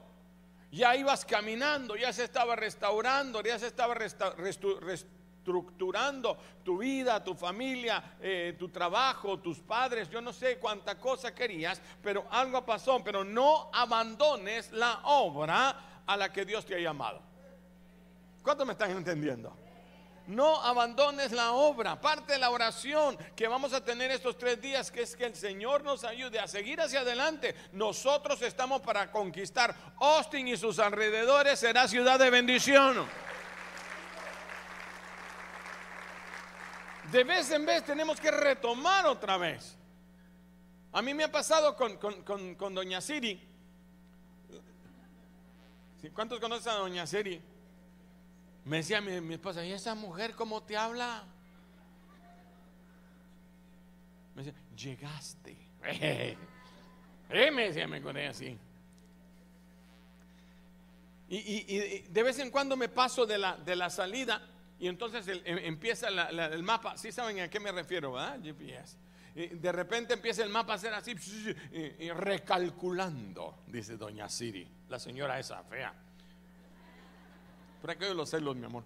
Ya 0.70 0.94
ibas 0.94 1.24
caminando, 1.24 1.96
ya 1.96 2.12
se 2.12 2.24
estaba 2.24 2.54
restaurando, 2.54 3.42
ya 3.42 3.58
se 3.58 3.66
estaba 3.66 3.94
restaurando 3.94 5.17
estructurando 5.48 6.36
tu 6.62 6.78
vida, 6.78 7.24
tu 7.24 7.34
familia, 7.34 8.16
eh, 8.20 8.54
tu 8.58 8.68
trabajo, 8.68 9.38
tus 9.38 9.58
padres, 9.60 10.10
yo 10.10 10.20
no 10.20 10.32
sé 10.32 10.58
cuánta 10.58 10.98
cosa 10.98 11.34
querías, 11.34 11.80
pero 12.02 12.26
algo 12.30 12.64
pasó, 12.66 13.02
pero 13.02 13.24
no 13.24 13.70
abandones 13.72 14.70
la 14.72 15.00
obra 15.04 16.02
a 16.06 16.16
la 16.16 16.30
que 16.30 16.44
Dios 16.44 16.66
te 16.66 16.74
ha 16.74 16.78
llamado. 16.78 17.22
¿Cuántos 18.42 18.66
me 18.66 18.72
están 18.72 18.90
entendiendo? 18.90 19.54
No 20.26 20.62
abandones 20.62 21.32
la 21.32 21.52
obra. 21.52 21.98
Parte 21.98 22.34
de 22.34 22.38
la 22.38 22.50
oración 22.50 23.16
que 23.34 23.48
vamos 23.48 23.72
a 23.72 23.82
tener 23.82 24.10
estos 24.10 24.36
tres 24.36 24.60
días, 24.60 24.90
que 24.90 25.00
es 25.00 25.16
que 25.16 25.24
el 25.24 25.34
Señor 25.34 25.82
nos 25.82 26.04
ayude 26.04 26.38
a 26.38 26.46
seguir 26.46 26.78
hacia 26.82 27.00
adelante. 27.00 27.54
Nosotros 27.72 28.42
estamos 28.42 28.82
para 28.82 29.10
conquistar 29.10 29.74
Austin 29.98 30.48
y 30.48 30.58
sus 30.58 30.78
alrededores. 30.78 31.58
Será 31.58 31.88
ciudad 31.88 32.18
de 32.18 32.28
bendición. 32.28 33.08
De 37.10 37.24
vez 37.24 37.50
en 37.50 37.64
vez 37.64 37.84
tenemos 37.84 38.20
que 38.20 38.30
retomar 38.30 39.06
otra 39.06 39.36
vez. 39.36 39.76
A 40.92 41.02
mí 41.02 41.14
me 41.14 41.24
ha 41.24 41.32
pasado 41.32 41.76
con, 41.76 42.74
Doña 42.74 43.00
Siri. 43.00 43.40
¿Cuántos 46.14 46.40
conocen 46.40 46.72
a 46.72 46.76
Doña 46.76 47.06
Siri? 47.06 47.40
Me 48.64 48.78
decía 48.78 49.00
mi, 49.00 49.34
esposa, 49.34 49.64
¿y 49.64 49.72
esa 49.72 49.94
mujer 49.94 50.34
cómo 50.34 50.62
te 50.62 50.76
habla? 50.76 51.24
Me 54.34 54.44
decía, 54.44 54.60
llegaste. 54.76 55.56
Eh, 57.30 57.50
me 57.50 57.64
decía, 57.64 57.86
me 57.86 57.98
acordé 57.98 58.26
así. 58.26 58.58
Y, 61.28 61.98
de 62.08 62.22
vez 62.22 62.38
en 62.38 62.50
cuando 62.50 62.74
me 62.74 62.88
paso 62.88 63.26
de 63.26 63.36
la, 63.36 63.54
de 63.58 63.76
la 63.76 63.90
salida 63.90 64.40
y 64.78 64.86
entonces 64.86 65.26
em, 65.28 65.58
empieza 65.58 66.08
el 66.08 66.62
mapa, 66.62 66.96
¿sí 66.96 67.10
saben 67.10 67.40
a 67.40 67.48
qué 67.48 67.58
me 67.58 67.72
refiero, 67.72 68.12
verdad? 68.12 68.38
GPS. 68.42 68.96
de 69.34 69.72
repente 69.72 70.14
empieza 70.14 70.42
el 70.44 70.50
mapa 70.50 70.74
a 70.74 70.78
ser 70.78 70.94
así, 70.94 71.14
recalculando, 72.14 73.62
dice 73.66 73.96
doña 73.96 74.28
Siri, 74.28 74.68
la 74.88 74.98
señora 74.98 75.38
esa 75.38 75.62
fea. 75.64 75.92
Por 77.80 77.90
aquello 77.90 78.14
los 78.14 78.30
celos, 78.30 78.56
mi 78.56 78.66
amor. 78.66 78.84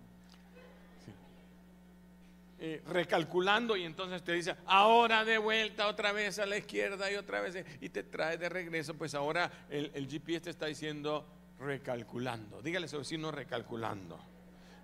recalculando 2.87 3.77
y 3.77 3.85
entonces 3.85 4.23
te 4.23 4.33
dice, 4.33 4.57
ahora 4.67 5.25
de 5.25 5.37
vuelta 5.37 5.89
otra 5.89 6.13
vez 6.13 6.39
a 6.39 6.47
la 6.47 6.57
izquierda 6.57 7.11
y 7.11 7.17
otra 7.17 7.41
vez, 7.41 7.67
y 7.81 7.89
te 7.91 8.03
trae 8.03 8.39
de 8.39 8.49
regreso, 8.49 8.95
pues 8.95 9.15
ahora 9.15 9.67
el, 9.69 9.91
el 9.95 10.09
GPS 10.09 10.45
te 10.45 10.51
está 10.51 10.67
diciendo 10.67 11.27
recalculando. 11.59 12.63
Dígale 12.63 12.87
a 12.87 12.89
su 12.89 12.99
vecino 12.99 13.31
recalculando 13.31 14.32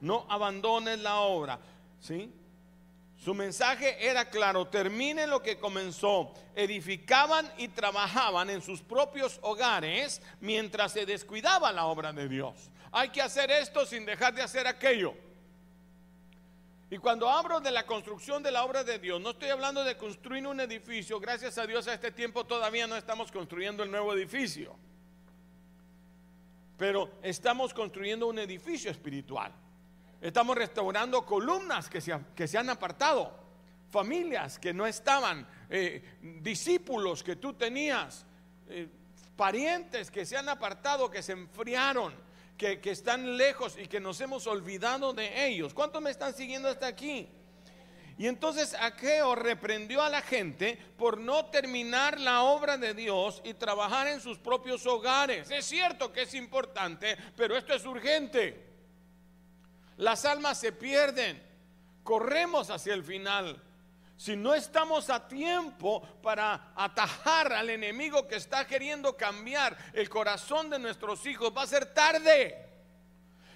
no 0.01 0.27
abandones 0.29 0.99
la 0.99 1.21
obra. 1.21 1.59
¿Sí? 2.01 2.33
Su 3.17 3.35
mensaje 3.35 4.07
era 4.09 4.31
claro, 4.31 4.69
termine 4.69 5.27
lo 5.27 5.43
que 5.43 5.59
comenzó. 5.59 6.33
Edificaban 6.55 7.51
y 7.59 7.69
trabajaban 7.69 8.49
en 8.49 8.63
sus 8.63 8.81
propios 8.81 9.41
hogares 9.43 10.23
mientras 10.41 10.93
se 10.93 11.05
descuidaba 11.05 11.73
la 11.73 11.87
obra 11.87 12.13
de 12.13 12.29
Dios. 12.29 12.71
Hay 12.93 13.11
que 13.11 13.21
hacer 13.21 13.51
esto 13.51 13.85
sin 13.85 14.07
dejar 14.07 14.35
de 14.35 14.43
hacer 14.43 14.67
aquello. 14.67 15.15
Y 16.91 16.97
cuando 16.99 17.29
hablo 17.29 17.61
de 17.61 17.71
la 17.71 17.85
construcción 17.85 18.43
de 18.43 18.51
la 18.51 18.65
obra 18.65 18.83
de 18.83 18.99
Dios, 18.99 19.21
no 19.21 19.31
estoy 19.31 19.51
hablando 19.51 19.85
de 19.85 19.97
construir 19.97 20.47
un 20.47 20.61
edificio. 20.61 21.21
Gracias 21.21 21.59
a 21.59 21.67
Dios 21.67 21.87
a 21.87 21.95
este 21.95 22.13
tiempo 22.13 22.45
todavía 22.45 22.87
no 22.87 22.97
estamos 22.97 23.31
construyendo 23.31 23.83
el 23.83 23.91
nuevo 23.91 24.15
edificio. 24.15 24.75
Pero 26.79 27.11
estamos 27.23 27.75
construyendo 27.75 28.29
un 28.29 28.39
edificio 28.39 28.91
espiritual. 28.91 29.53
Estamos 30.21 30.57
restaurando 30.57 31.25
columnas 31.25 31.89
que 31.89 32.01
se, 32.01 32.19
que 32.35 32.49
se 32.49 32.59
han 32.59 32.71
apartado, 32.71 33.33
familias 33.91 34.59
que 34.59 34.75
no 34.75 34.87
estaban, 34.87 35.47
eh, 35.71 36.19
discípulos 36.41 37.23
que 37.23 37.37
tú 37.37 37.55
tenías, 37.55 38.27
eh, 38.69 38.89
parientes 39.37 40.11
que 40.11 40.27
se 40.27 40.37
han 40.37 40.49
apartado, 40.49 41.09
que 41.09 41.23
se 41.23 41.33
enfriaron, 41.33 42.13
que, 42.57 42.81
que 42.81 42.91
están 42.91 43.37
lejos 43.37 43.79
y 43.79 43.87
que 43.87 44.01
nos 44.01 44.21
hemos 44.21 44.49
olvidado 44.49 45.13
de 45.13 45.47
ellos. 45.47 45.73
¿Cuántos 45.73 46.03
me 46.03 46.11
están 46.11 46.35
siguiendo 46.35 46.69
hasta 46.69 46.89
aquí? 46.89 47.29
Y 48.19 48.27
entonces 48.27 48.75
Aqueo 48.75 49.37
reprendió 49.37 50.03
a 50.03 50.11
la 50.11 50.23
gente 50.23 50.77
por 50.97 51.19
no 51.19 51.47
terminar 51.47 52.19
la 52.19 52.43
obra 52.43 52.77
de 52.77 52.93
Dios 52.93 53.41
y 53.45 53.55
trabajar 53.55 54.09
en 54.09 54.21
sus 54.21 54.39
propios 54.39 54.85
hogares. 54.87 55.49
Es 55.53 55.67
cierto 55.67 56.13
que 56.13 56.23
es 56.23 56.35
importante, 56.35 57.17
pero 57.37 57.57
esto 57.57 57.73
es 57.75 57.87
urgente. 57.87 58.68
Las 59.99 60.25
almas 60.25 60.59
se 60.59 60.73
pierden. 60.73 61.43
Corremos 62.03 62.71
hacia 62.71 62.95
el 62.95 63.05
final. 63.05 63.63
Si 64.17 64.35
no 64.35 64.55
estamos 64.55 65.11
a 65.11 65.29
tiempo 65.29 66.03
para 66.23 66.73
atajar 66.75 67.53
al 67.53 67.71
enemigo 67.71 68.27
que 68.27 68.37
está 68.37 68.67
queriendo 68.67 69.17
cambiar 69.17 69.77
el 69.93 70.09
corazón 70.09 70.71
de 70.71 70.79
nuestros 70.79 71.25
hijos, 71.27 71.53
va 71.57 71.63
a 71.63 71.67
ser 71.69 71.93
tarde. 71.95 72.67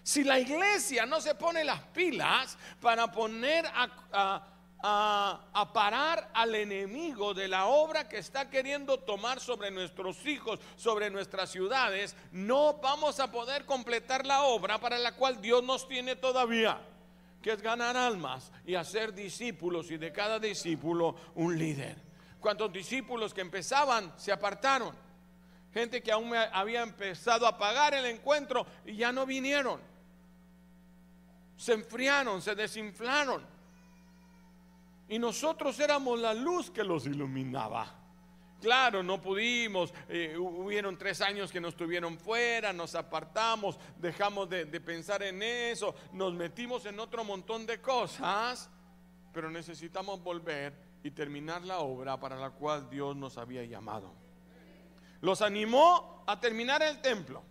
Si 0.04 0.22
la 0.22 0.38
iglesia 0.38 1.06
no 1.06 1.20
se 1.20 1.34
pone 1.34 1.64
las 1.64 1.80
pilas 1.80 2.56
para 2.80 3.11
poner 3.11 3.66
a, 3.66 4.46
parar 4.83 6.31
al 6.35 6.55
enemigo 6.55 7.35
de 7.35 7.47
la 7.47 7.67
obra 7.67 8.09
que 8.09 8.19
está 8.19 8.51
queriendo 8.51 8.99
tomar 8.99 9.39
sobre 9.39 9.71
nuestros 9.71 10.27
hijos, 10.27 10.59
sobre 10.77 11.09
nuestras 11.09 11.51
ciudades, 11.51 12.17
no 12.33 12.75
vamos 12.83 13.21
a 13.21 13.31
poder 13.31 13.65
completar 13.65 14.27
la 14.27 14.43
obra 14.43 14.81
para 14.81 14.99
la 14.99 15.12
cual 15.12 15.41
Dios 15.41 15.62
nos 15.62 15.87
tiene 15.87 16.17
todavía, 16.17 16.81
que 17.41 17.53
es 17.53 17.62
ganar 17.62 17.97
almas 17.97 18.51
y 18.67 18.75
hacer 18.75 19.15
discípulos 19.15 19.91
y 19.91 19.99
de 19.99 20.12
cada 20.12 20.41
discípulo 20.41 21.15
un 21.37 21.57
líder. 21.57 21.97
¿Cuántos 22.41 22.73
discípulos 22.73 23.33
que 23.33 23.41
empezaban 23.41 24.12
se 24.17 24.33
apartaron? 24.33 24.95
Gente 25.73 26.03
que 26.03 26.11
aún 26.11 26.35
había 26.35 26.83
empezado 26.83 27.47
a 27.47 27.57
pagar 27.57 27.95
el 27.95 28.05
encuentro 28.05 28.67
y 28.85 28.97
ya 28.97 29.12
no 29.12 29.25
vinieron. 29.25 29.81
Se 31.57 31.73
enfriaron, 31.73 32.43
se 32.43 32.57
desinflaron. 32.57 33.51
Y 35.12 35.19
nosotros 35.19 35.78
éramos 35.78 36.19
la 36.19 36.33
luz 36.33 36.71
que 36.71 36.83
los 36.83 37.04
iluminaba. 37.04 37.87
Claro, 38.62 39.02
no 39.02 39.21
pudimos, 39.21 39.92
eh, 40.09 40.38
hubieron 40.38 40.97
tres 40.97 41.21
años 41.21 41.52
que 41.52 41.61
nos 41.61 41.76
tuvieron 41.76 42.16
fuera, 42.19 42.73
nos 42.73 42.95
apartamos, 42.95 43.78
dejamos 43.99 44.49
de, 44.49 44.64
de 44.64 44.81
pensar 44.81 45.23
en 45.23 45.42
eso, 45.42 45.95
nos 46.14 46.33
metimos 46.33 46.87
en 46.87 46.99
otro 46.99 47.25
montón 47.25 47.66
de 47.66 47.78
cosas, 47.78 48.71
pero 49.35 49.50
necesitamos 49.50 50.23
volver 50.23 50.73
y 51.04 51.11
terminar 51.11 51.61
la 51.61 51.81
obra 51.81 52.19
para 52.19 52.37
la 52.37 52.49
cual 52.49 52.88
Dios 52.88 53.14
nos 53.14 53.37
había 53.37 53.64
llamado. 53.64 54.14
Los 55.21 55.42
animó 55.42 56.25
a 56.26 56.40
terminar 56.40 56.83
el 56.83 57.02
templo, 57.02 57.42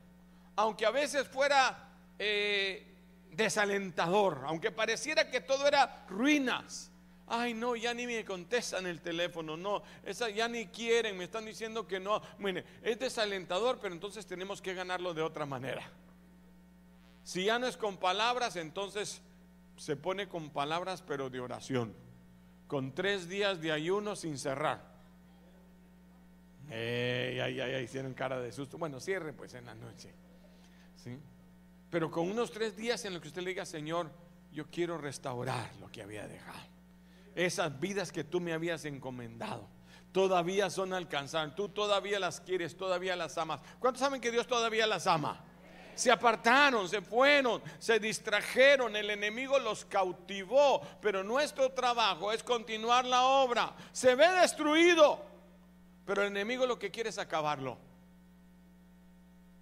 aunque 0.55 0.87
a 0.87 0.89
veces 0.89 1.27
fuera 1.27 1.91
eh, 2.17 3.27
desalentador, 3.29 4.45
aunque 4.47 4.71
pareciera 4.71 5.29
que 5.29 5.41
todo 5.41 5.67
era 5.67 6.07
ruinas. 6.09 6.87
Ay, 7.27 7.53
no, 7.53 7.77
ya 7.77 7.93
ni 7.93 8.05
me 8.05 8.25
contestan 8.25 8.85
el 8.87 8.99
teléfono, 8.99 9.55
no, 9.55 9.83
ya 10.35 10.49
ni 10.49 10.67
quieren, 10.67 11.17
me 11.17 11.23
están 11.23 11.45
diciendo 11.45 11.87
que 11.87 11.99
no. 11.99 12.21
Mire, 12.39 12.65
es 12.83 12.99
desalentador, 12.99 13.79
pero 13.79 13.93
entonces 13.93 14.25
tenemos 14.25 14.61
que 14.61 14.73
ganarlo 14.73 15.13
de 15.13 15.21
otra 15.21 15.45
manera. 15.45 15.89
Si 17.23 17.45
ya 17.45 17.57
no 17.57 17.67
es 17.67 17.77
con 17.77 17.97
palabras, 17.97 18.57
entonces 18.57 19.21
se 19.77 19.95
pone 19.95 20.27
con 20.27 20.49
palabras, 20.49 21.03
pero 21.07 21.29
de 21.29 21.39
oración. 21.39 21.93
Con 22.67 22.93
tres 22.93 23.29
días 23.29 23.61
de 23.61 23.71
ayuno 23.71 24.15
sin 24.15 24.37
cerrar. 24.37 24.81
ay, 26.69 27.39
ay, 27.39 27.59
ay, 27.61 27.83
hicieron 27.83 28.13
cara 28.13 28.41
de 28.41 28.51
susto. 28.51 28.77
Bueno, 28.77 28.99
cierre 28.99 29.31
pues 29.31 29.53
en 29.53 29.65
la 29.65 29.75
noche. 29.75 30.13
¿Sí? 30.97 31.17
Pero 31.89 32.11
con 32.11 32.29
unos 32.29 32.51
tres 32.51 32.75
días 32.75 33.05
en 33.05 33.13
los 33.13 33.21
que 33.21 33.29
usted 33.29 33.41
le 33.41 33.51
diga, 33.51 33.65
Señor, 33.65 34.09
yo 34.51 34.65
quiero 34.69 34.97
restaurar 34.97 35.73
lo 35.77 35.89
que 35.91 36.01
había 36.01 36.27
dejado 36.27 36.70
esas 37.35 37.79
vidas 37.79 38.11
que 38.11 38.23
tú 38.23 38.39
me 38.39 38.53
habías 38.53 38.85
encomendado. 38.85 39.67
Todavía 40.11 40.69
son 40.69 40.93
alcanzadas. 40.93 41.55
Tú 41.55 41.69
todavía 41.69 42.19
las 42.19 42.41
quieres, 42.41 42.75
todavía 42.75 43.15
las 43.15 43.37
amas. 43.37 43.61
¿Cuántos 43.79 44.01
saben 44.01 44.19
que 44.19 44.31
Dios 44.31 44.47
todavía 44.47 44.85
las 44.85 45.07
ama? 45.07 45.45
Se 45.95 46.11
apartaron, 46.11 46.87
se 46.89 47.01
fueron, 47.01 47.61
se 47.77 47.99
distrajeron, 47.99 48.95
el 48.95 49.09
enemigo 49.09 49.59
los 49.59 49.85
cautivó, 49.85 50.81
pero 51.01 51.23
nuestro 51.23 51.71
trabajo 51.71 52.31
es 52.31 52.43
continuar 52.43 53.05
la 53.05 53.23
obra. 53.23 53.75
Se 53.91 54.15
ve 54.15 54.27
destruido, 54.29 55.23
pero 56.05 56.23
el 56.23 56.29
enemigo 56.29 56.65
lo 56.65 56.79
que 56.79 56.91
quiere 56.91 57.09
es 57.09 57.17
acabarlo. 57.17 57.77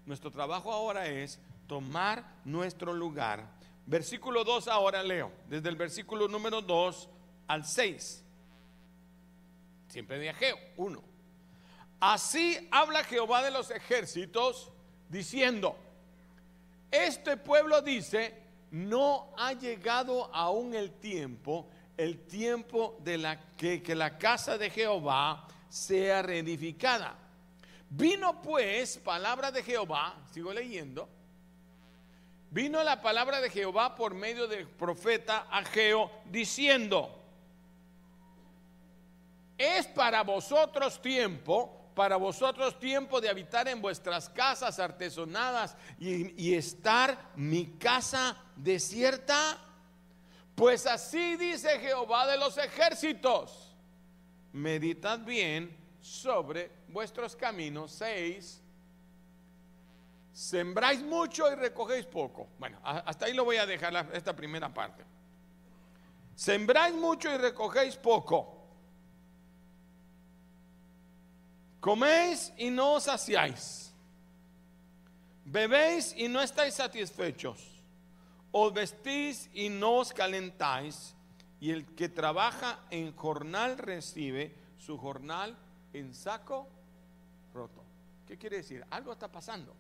Nuestro 0.06 0.32
trabajo 0.32 0.72
ahora 0.72 1.08
es 1.08 1.40
tomar 1.68 2.24
nuestro 2.46 2.94
lugar. 2.94 3.46
Versículo 3.86 4.44
2 4.44 4.68
ahora 4.68 5.04
leo, 5.04 5.32
desde 5.48 5.70
el 5.70 5.76
versículo 5.76 6.28
número 6.28 6.62
2 6.62 7.10
al 7.50 7.66
6. 7.66 8.24
Siempre 9.90 10.18
de 10.18 10.30
Ageo, 10.30 10.58
1. 10.78 11.04
Así 12.00 12.70
habla 12.72 13.04
Jehová 13.04 13.44
de 13.44 13.52
los 13.52 13.70
ejércitos, 13.70 14.72
diciendo, 15.10 15.76
este 16.90 17.36
pueblo 17.36 17.82
dice, 17.82 18.34
no 18.72 19.34
ha 19.38 19.52
llegado 19.52 20.34
aún 20.34 20.74
el 20.74 20.92
tiempo, 20.92 21.68
el 21.98 22.26
tiempo 22.26 22.98
de 23.04 23.18
la 23.18 23.42
que, 23.58 23.84
que 23.84 23.96
la 23.96 24.18
casa 24.18 24.58
de 24.58 24.70
Jehová 24.70 25.46
sea 25.68 26.22
reedificada 26.22 27.18
Vino 27.90 28.40
pues 28.44 29.00
palabra 29.00 29.52
de 29.52 29.64
Jehová, 29.64 30.16
sigo 30.32 30.54
leyendo, 30.54 31.10
vino 32.52 32.84
la 32.84 33.02
palabra 33.02 33.42
de 33.42 33.50
Jehová 33.50 33.96
por 33.96 34.14
medio 34.14 34.48
del 34.48 34.68
profeta 34.68 35.48
Ageo 35.50 36.12
diciendo, 36.26 37.19
es 39.60 39.88
para 39.88 40.24
vosotros 40.24 41.02
tiempo, 41.02 41.92
para 41.94 42.16
vosotros 42.16 42.80
tiempo 42.80 43.20
de 43.20 43.28
habitar 43.30 43.68
en 43.68 43.82
vuestras 43.82 44.30
casas 44.30 44.80
artesonadas 44.80 45.76
y, 46.00 46.54
estar 46.54 47.32
mi 47.36 47.66
casa 47.78 48.38
desierta. 48.56 49.58
Pues 50.56 50.88
así 50.88 51.36
dice 51.36 51.78
Jehová 51.80 52.26
de 52.26 52.38
los 52.38 52.58
ejércitos. 52.58 53.76
Meditad 54.54 55.20
bien 55.20 55.78
sobre 56.00 56.72
vuestros 56.88 57.36
caminos. 57.36 57.92
Seis, 57.92 58.62
sembráis 60.32 61.02
mucho 61.02 61.52
y 61.52 61.56
recogéis 61.56 62.06
poco. 62.06 62.48
Bueno, 62.58 62.80
hasta 62.82 63.26
ahí 63.26 63.34
lo 63.34 63.44
voy 63.44 63.58
a 63.58 63.66
dejar 63.66 64.10
esta 64.14 64.34
primera 64.34 64.74
parte. 64.74 65.04
Sembráis 66.34 66.96
mucho 66.96 67.30
y 67.30 67.38
recogéis 67.38 67.98
poco. 67.98 68.59
Coméis 71.80 72.54
y 72.58 72.70
no 72.70 72.94
os 72.94 73.04
saciáis. 73.04 73.94
Bebéis 75.46 76.14
y 76.16 76.28
no 76.28 76.42
estáis 76.42 76.76
satisfechos. 76.76 77.82
Os 78.52 78.74
vestís 78.74 79.50
y 79.54 79.70
no 79.70 79.98
os 79.98 80.14
calentáis. 80.14 81.16
Y 81.62 81.72
el 81.72 81.86
que 81.96 82.10
trabaja 82.10 82.80
en 82.90 83.16
jornal 83.16 83.78
recibe 83.78 84.56
su 84.78 84.98
jornal 84.98 85.58
en 85.94 86.14
saco 86.14 86.68
roto. 87.54 87.84
¿Qué 88.28 88.38
quiere 88.38 88.58
decir? 88.58 88.86
Algo 88.90 89.14
está 89.14 89.28
pasando. 89.30 89.76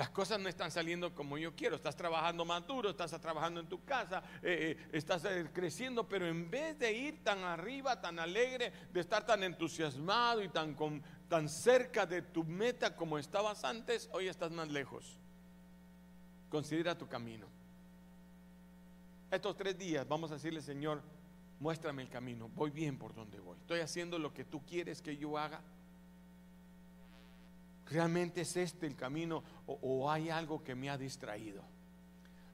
Las 0.00 0.08
cosas 0.08 0.40
no 0.40 0.48
están 0.48 0.70
saliendo 0.70 1.14
como 1.14 1.36
yo 1.36 1.54
quiero. 1.54 1.76
Estás 1.76 1.94
trabajando 1.94 2.46
más 2.46 2.66
duro, 2.66 2.88
estás 2.88 3.10
trabajando 3.20 3.60
en 3.60 3.68
tu 3.68 3.84
casa, 3.84 4.22
eh, 4.42 4.78
eh, 4.80 4.88
estás 4.92 5.26
eh, 5.26 5.50
creciendo, 5.52 6.08
pero 6.08 6.26
en 6.26 6.50
vez 6.50 6.78
de 6.78 6.90
ir 6.90 7.22
tan 7.22 7.40
arriba, 7.40 8.00
tan 8.00 8.18
alegre, 8.18 8.72
de 8.94 8.98
estar 8.98 9.26
tan 9.26 9.42
entusiasmado 9.42 10.42
y 10.42 10.48
tan, 10.48 10.74
tan 11.28 11.50
cerca 11.50 12.06
de 12.06 12.22
tu 12.22 12.44
meta 12.44 12.96
como 12.96 13.18
estabas 13.18 13.62
antes, 13.62 14.08
hoy 14.14 14.28
estás 14.28 14.50
más 14.50 14.70
lejos. 14.70 15.18
Considera 16.48 16.96
tu 16.96 17.06
camino. 17.06 17.46
Estos 19.30 19.54
tres 19.54 19.76
días 19.76 20.08
vamos 20.08 20.30
a 20.30 20.36
decirle, 20.36 20.62
Señor, 20.62 21.02
muéstrame 21.58 22.00
el 22.00 22.08
camino, 22.08 22.48
voy 22.48 22.70
bien 22.70 22.96
por 22.96 23.14
donde 23.14 23.38
voy, 23.38 23.58
estoy 23.58 23.80
haciendo 23.80 24.18
lo 24.18 24.32
que 24.32 24.46
tú 24.46 24.64
quieres 24.64 25.02
que 25.02 25.18
yo 25.18 25.36
haga. 25.36 25.60
¿Realmente 27.90 28.42
es 28.42 28.56
este 28.56 28.86
el 28.86 28.94
camino 28.94 29.42
o, 29.66 30.08
hay 30.08 30.30
algo 30.30 30.62
que 30.62 30.76
me 30.76 30.88
ha 30.88 30.96
distraído? 30.96 31.64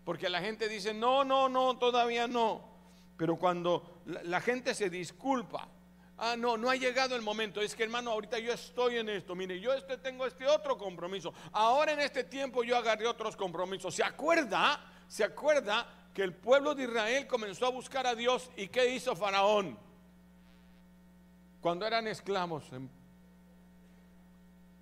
Porque 0.02 0.30
la 0.30 0.40
gente 0.40 0.66
dice, 0.68 0.94
no, 0.94 1.24
no, 1.24 1.48
no, 1.48 1.76
todavía 1.76 2.26
no. 2.26 2.64
Pero 3.18 3.36
cuando 3.36 4.02
la, 4.06 4.40
gente 4.40 4.74
se 4.74 4.88
disculpa, 4.88 5.68
ah, 6.16 6.36
no, 6.38 6.56
no 6.56 6.70
ha 6.70 6.76
llegado 6.76 7.14
el 7.16 7.22
momento. 7.22 7.60
Es 7.60 7.74
que 7.74 7.82
hermano, 7.82 8.12
ahorita 8.12 8.38
yo 8.38 8.52
estoy 8.52 8.96
en 8.96 9.10
esto. 9.10 9.34
Mire, 9.34 9.60
yo 9.60 9.74
este, 9.74 9.98
tengo 9.98 10.24
este 10.24 10.46
otro 10.46 10.78
compromiso. 10.78 11.34
Ahora 11.52 11.92
en 11.92 12.00
este 12.00 12.24
tiempo 12.24 12.64
yo 12.64 12.76
agarré 12.76 13.06
otros 13.06 13.36
compromisos. 13.36 13.94
¿Se 13.94 14.04
acuerda? 14.04 14.80
¿Se 15.06 15.22
acuerda 15.22 15.86
que 16.14 16.22
el 16.22 16.34
pueblo 16.34 16.74
de 16.74 16.84
Israel 16.84 17.26
comenzó 17.26 17.66
a 17.66 17.70
buscar 17.70 18.06
a 18.06 18.14
Dios 18.14 18.50
y 18.56 18.68
¿qué 18.68 18.94
hizo 18.94 19.14
Faraón? 19.14 19.78
Cuando 21.60 21.86
eran 21.86 22.06
esclavos. 22.06 22.64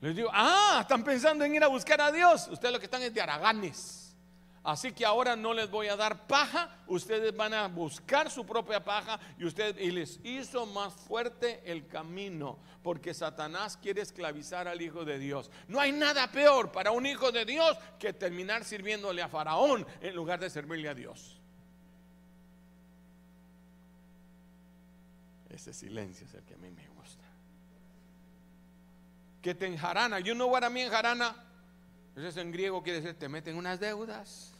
Les 0.05 0.15
digo, 0.15 0.29
ah, 0.35 0.81
están 0.83 1.03
pensando 1.03 1.47
en 1.47 1.55
ir 1.55 1.65
a 1.65 1.69
buscar 1.69 1.99
a 1.99 2.13
Dios. 2.13 2.47
Ustedes 2.49 2.75
lo 2.75 2.79
que 2.79 2.85
están 2.85 3.01
es 3.01 3.15
de 3.15 3.23
araganes. 3.23 4.15
Así 4.63 4.93
que 4.93 5.07
ahora 5.07 5.35
no 5.35 5.55
les 5.55 5.71
voy 5.71 5.89
a 5.89 5.97
dar 5.97 6.27
paja, 6.27 6.77
ustedes 6.87 7.35
van 7.35 7.55
a 7.55 7.69
buscar 7.69 8.31
su 8.31 8.45
propia 8.45 8.85
paja 8.85 9.19
y 9.39 9.47
usted 9.47 9.79
y 9.79 9.91
les 9.91 10.21
hizo 10.23 10.67
más 10.67 10.93
fuerte 10.93 11.63
el 11.65 11.87
camino, 11.87 12.59
porque 12.83 13.15
Satanás 13.15 13.79
quiere 13.79 14.03
esclavizar 14.03 14.69
al 14.69 14.83
hijo 14.83 15.07
de 15.07 15.19
Dios. 15.19 15.51
No 15.69 15.81
hay 15.81 15.93
nada 15.93 16.31
peor 16.31 16.71
para 16.71 16.91
un 16.91 17.07
hijo 17.07 17.33
de 17.33 17.47
Dios 17.47 17.75
que 17.99 18.13
terminar 18.13 18.63
sirviéndole 18.63 19.23
a 19.23 19.29
Faraón 19.29 19.87
en 20.03 20.15
lugar 20.15 20.39
de 20.39 20.51
servirle 20.51 20.91
a 20.91 20.95
Dios. 20.95 21.41
Ese 25.49 25.73
silencio 25.73 26.27
es 26.27 26.35
el 26.35 26.45
que 26.45 26.53
a 26.53 26.59
mí 26.59 26.71
me 26.71 26.83
gusta. 26.89 26.94
Que 29.45 29.55
te 29.55 29.67
enjarana, 29.67 30.21
you 30.21 30.35
know 30.35 30.49
what 30.49 30.65
I 30.65 30.71
mean 30.71 30.91
jarana? 30.91 31.37
Eso 32.17 32.41
en 32.41 32.51
griego 32.51 32.83
quiere 32.83 33.03
decir 33.03 33.19
te 33.19 33.29
meten 33.29 33.57
unas 33.57 33.79
deudas 33.79 34.55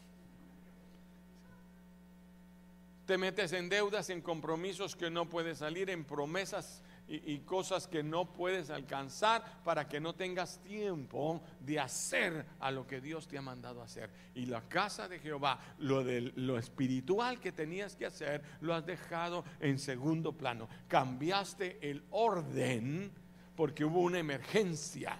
Te 3.05 3.19
metes 3.19 3.53
en 3.53 3.69
deudas, 3.69 4.09
en 4.09 4.21
compromisos 4.21 4.95
que 4.95 5.11
no 5.11 5.29
puedes 5.29 5.59
salir, 5.59 5.91
en 5.91 6.03
promesas 6.03 6.81
y, 7.07 7.37
cosas 7.39 7.87
que 7.87 8.01
no 8.01 8.33
puedes 8.33 8.71
alcanzar 8.71 9.61
para 9.63 9.87
que 9.87 9.99
no 9.99 10.15
tengas 10.15 10.57
tiempo 10.63 11.39
de 11.59 11.79
hacer 11.79 12.47
a 12.59 12.71
lo 12.71 12.87
que 12.87 13.01
Dios 13.01 13.27
te 13.27 13.37
ha 13.37 13.43
mandado 13.43 13.83
hacer. 13.83 14.09
Y 14.33 14.47
la 14.47 14.61
casa 14.61 15.07
de 15.07 15.19
Jehová, 15.19 15.59
lo, 15.77 16.03
de, 16.03 16.33
lo 16.35 16.57
espiritual 16.57 17.39
que 17.39 17.51
tenías 17.51 17.95
que 17.95 18.07
hacer, 18.07 18.41
lo 18.61 18.73
has 18.73 18.87
dejado 18.87 19.45
en 19.59 19.77
segundo 19.77 20.33
plano. 20.33 20.67
Cambiaste 20.87 21.77
el 21.87 22.03
orden 22.09 23.11
porque 23.55 23.85
hubo 23.85 24.01
una 24.01 24.19
emergencia. 24.19 25.17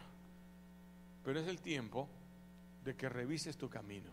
Pero 1.23 1.39
es 1.39 1.47
el 1.47 1.59
tiempo 1.59 2.07
de 2.83 2.95
que 2.95 3.09
revises 3.09 3.57
tu 3.57 3.69
camino. 3.69 4.11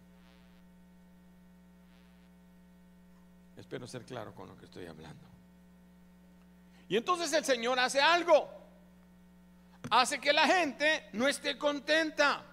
Espero 3.57 3.87
ser 3.87 4.05
claro 4.05 4.35
con 4.35 4.49
lo 4.49 4.57
que 4.57 4.65
estoy 4.65 4.87
hablando. 4.87 5.25
Y 6.89 6.97
entonces 6.97 7.33
el 7.33 7.45
Señor 7.45 7.79
hace 7.79 8.01
algo. 8.01 8.49
Hace 9.91 10.21
que 10.21 10.33
la 10.33 10.47
gente 10.47 11.09
no 11.13 11.29
esté 11.29 11.59
contenta. 11.59 12.45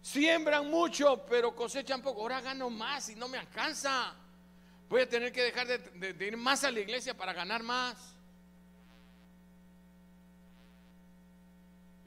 Siembran 0.00 0.70
mucho, 0.70 1.26
pero 1.28 1.54
cosechan 1.54 2.00
poco. 2.00 2.22
Ahora 2.22 2.40
gano 2.40 2.70
más 2.70 3.10
y 3.10 3.16
no 3.16 3.28
me 3.28 3.38
alcanza. 3.38 4.14
Voy 4.88 5.02
a 5.02 5.08
tener 5.08 5.32
que 5.32 5.42
dejar 5.42 5.66
de, 5.66 6.12
de 6.14 6.26
ir 6.26 6.36
más 6.36 6.64
a 6.64 6.70
la 6.70 6.80
iglesia 6.80 7.14
para 7.16 7.32
ganar 7.32 7.62
más. 7.62 8.15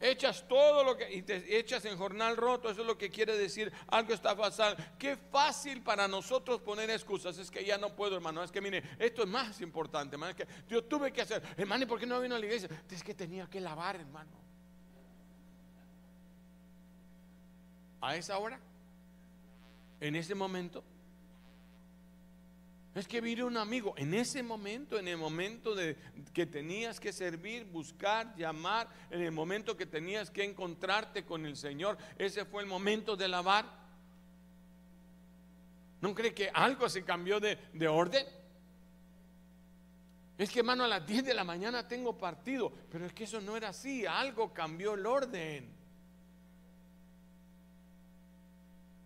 Echas 0.01 0.47
todo 0.47 0.83
lo 0.83 0.95
que 0.95 1.11
y 1.13 1.21
te 1.23 1.57
echas 1.57 1.83
en 1.85 1.97
jornal 1.97 2.37
roto, 2.37 2.69
eso 2.69 2.81
es 2.81 2.87
lo 2.87 2.97
que 2.97 3.09
quiere 3.09 3.37
decir 3.37 3.71
algo 3.87 4.13
está 4.13 4.35
pasando. 4.35 4.81
Qué 4.97 5.17
fácil 5.17 5.81
para 5.81 6.07
nosotros 6.07 6.61
poner 6.61 6.89
excusas, 6.89 7.37
es 7.37 7.51
que 7.51 7.65
ya 7.65 7.77
no 7.77 7.95
puedo, 7.95 8.15
hermano, 8.15 8.43
es 8.43 8.51
que 8.51 8.61
mire, 8.61 8.81
esto 8.97 9.23
es 9.23 9.27
más 9.27 9.59
importante, 9.61 10.15
hermano, 10.15 10.31
es 10.31 10.37
que 10.37 10.47
yo 10.69 10.83
tuve 10.83 11.11
que 11.11 11.21
hacer, 11.21 11.43
hermano, 11.57 11.83
¿y 11.83 11.87
por 11.87 11.99
qué 11.99 12.05
no 12.05 12.19
vino 12.21 12.35
a 12.35 12.39
la 12.39 12.45
iglesia? 12.45 12.69
Es 12.89 13.03
que 13.03 13.13
tenía 13.13 13.47
que 13.47 13.59
lavar, 13.59 13.97
hermano. 13.97 14.31
A 18.01 18.15
esa 18.15 18.37
hora, 18.37 18.59
en 19.99 20.15
ese 20.15 20.33
momento, 20.33 20.81
es 22.95 23.07
que 23.07 23.21
vino 23.21 23.45
un 23.45 23.57
amigo 23.57 23.93
en 23.97 24.13
ese 24.13 24.41
momento, 24.41 24.97
en 24.97 25.07
el 25.07 25.17
momento 25.17 25.75
de 25.75 25.95
que 26.33 26.45
tenías 26.45 26.99
que 26.99 27.13
servir, 27.13 27.65
buscar, 27.65 28.35
llamar, 28.35 28.87
en 29.11 29.21
el 29.21 29.31
momento 29.31 29.77
que 29.77 29.85
tenías 29.85 30.31
que 30.31 30.43
encontrarte 30.43 31.23
con 31.23 31.45
el 31.45 31.55
Señor, 31.55 31.97
ese 32.17 32.45
fue 32.45 32.63
el 32.63 32.67
momento 32.67 33.15
de 33.15 33.27
lavar. 33.27 33.65
¿No 36.01 36.15
cree 36.15 36.33
que 36.33 36.49
algo 36.51 36.89
se 36.89 37.03
cambió 37.03 37.39
de, 37.39 37.57
de 37.73 37.87
orden? 37.87 38.25
Es 40.37 40.49
que 40.49 40.59
hermano, 40.59 40.83
a 40.83 40.87
las 40.87 41.05
10 41.05 41.25
de 41.25 41.33
la 41.33 41.43
mañana 41.43 41.87
tengo 41.87 42.17
partido, 42.17 42.71
pero 42.89 43.05
es 43.05 43.13
que 43.13 43.25
eso 43.25 43.39
no 43.39 43.55
era 43.55 43.69
así, 43.69 44.05
algo 44.05 44.51
cambió 44.51 44.95
el 44.95 45.05
orden. 45.05 45.77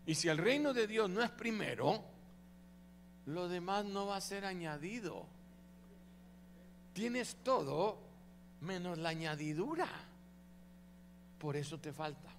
Y 0.05 0.15
si 0.15 0.29
el 0.29 0.37
reino 0.37 0.73
de 0.73 0.87
Dios 0.87 1.09
no 1.09 1.21
es 1.21 1.31
primero, 1.31 2.12
lo 3.25 3.47
demás 3.47 3.85
no 3.85 4.07
va 4.07 4.17
a 4.17 4.21
ser 4.21 4.45
añadido. 4.45 5.25
Tienes 6.93 7.37
todo 7.43 7.97
menos 8.61 8.97
la 8.97 9.09
añadidura. 9.09 9.87
Por 11.39 11.55
eso 11.55 11.79
te 11.79 11.91
falta. 11.91 12.29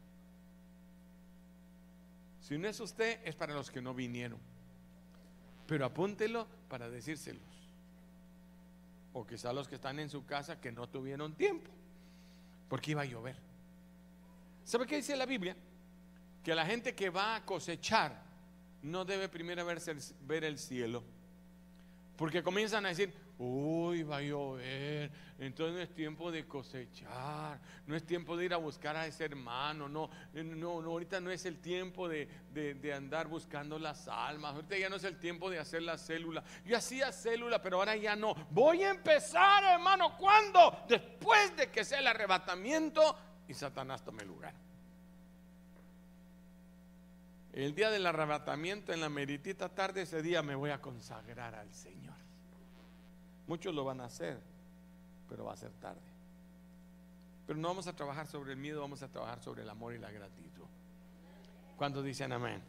Si 2.40 2.58
no 2.58 2.68
es 2.68 2.78
usted, 2.80 3.20
es 3.24 3.34
para 3.34 3.54
los 3.54 3.70
que 3.70 3.80
no 3.80 3.94
vinieron. 3.94 4.38
Pero 5.66 5.86
apúntelo 5.86 6.46
para 6.68 6.90
decírselos. 6.90 7.42
O 9.14 9.26
quizá 9.26 9.52
los 9.52 9.68
que 9.68 9.76
están 9.76 9.98
en 9.98 10.10
su 10.10 10.26
casa 10.26 10.60
que 10.60 10.70
no 10.70 10.88
tuvieron 10.88 11.34
tiempo. 11.34 11.70
Porque 12.68 12.90
iba 12.90 13.02
a 13.02 13.06
llover. 13.06 13.36
¿Sabe 14.64 14.86
qué 14.86 14.96
dice 14.96 15.16
la 15.16 15.26
Biblia? 15.26 15.56
Que 16.42 16.54
la 16.54 16.66
gente 16.66 16.94
que 16.94 17.10
va 17.10 17.36
a 17.36 17.44
cosechar 17.46 18.23
no 18.84 19.04
debe 19.04 19.28
primero 19.28 19.64
ver 19.64 20.44
el 20.44 20.58
cielo. 20.58 21.02
Porque 22.16 22.42
comienzan 22.42 22.86
a 22.86 22.90
decir, 22.90 23.12
uy, 23.38 24.04
va 24.04 24.18
a 24.18 24.22
llover, 24.22 25.10
entonces 25.38 25.74
no 25.74 25.80
es 25.80 25.92
tiempo 25.94 26.30
de 26.30 26.46
cosechar, 26.46 27.58
no 27.86 27.96
es 27.96 28.04
tiempo 28.04 28.36
de 28.36 28.44
ir 28.44 28.54
a 28.54 28.58
buscar 28.58 28.94
a 28.94 29.06
ese 29.06 29.24
hermano, 29.24 29.88
no, 29.88 30.08
no, 30.32 30.80
no 30.82 30.90
ahorita 30.90 31.20
no 31.20 31.32
es 31.32 31.44
el 31.44 31.58
tiempo 31.58 32.08
de, 32.08 32.28
de, 32.52 32.94
andar 32.94 33.26
buscando 33.26 33.80
las 33.80 34.06
almas, 34.06 34.54
ahorita 34.54 34.78
ya 34.78 34.88
no 34.88 34.96
es 34.96 35.04
el 35.04 35.18
tiempo 35.18 35.50
de 35.50 35.58
hacer 35.58 35.82
la 35.82 35.98
célula. 35.98 36.44
Yo 36.64 36.76
hacía 36.76 37.10
célula, 37.10 37.60
pero 37.60 37.78
ahora 37.78 37.96
ya 37.96 38.14
no. 38.14 38.34
Voy 38.50 38.82
a 38.82 38.90
empezar, 38.90 39.64
hermano, 39.64 40.16
¿cuándo? 40.16 40.84
Después 40.88 41.56
de 41.56 41.68
que 41.70 41.84
sea 41.84 41.98
el 41.98 42.06
arrebatamiento 42.06 43.16
y 43.48 43.54
Satanás 43.54 44.04
tome 44.04 44.24
lugar. 44.24 44.54
El 47.54 47.72
día 47.72 47.88
del 47.88 48.04
arrebatamiento, 48.04 48.92
en 48.92 49.00
la 49.00 49.08
meritita 49.08 49.68
tarde, 49.68 50.02
ese 50.02 50.22
día 50.22 50.42
me 50.42 50.56
voy 50.56 50.70
a 50.70 50.80
consagrar 50.80 51.54
al 51.54 51.72
Señor. 51.72 52.16
Muchos 53.46 53.72
lo 53.72 53.84
van 53.84 54.00
a 54.00 54.06
hacer, 54.06 54.40
pero 55.28 55.44
va 55.44 55.52
a 55.52 55.56
ser 55.56 55.70
tarde. 55.74 56.00
Pero 57.46 57.56
no 57.56 57.68
vamos 57.68 57.86
a 57.86 57.94
trabajar 57.94 58.26
sobre 58.26 58.54
el 58.54 58.58
miedo, 58.58 58.80
vamos 58.80 59.04
a 59.04 59.08
trabajar 59.08 59.40
sobre 59.40 59.62
el 59.62 59.70
amor 59.70 59.94
y 59.94 59.98
la 59.98 60.10
gratitud. 60.10 60.64
Cuando 61.76 62.02
dicen 62.02 62.32
amén? 62.32 62.60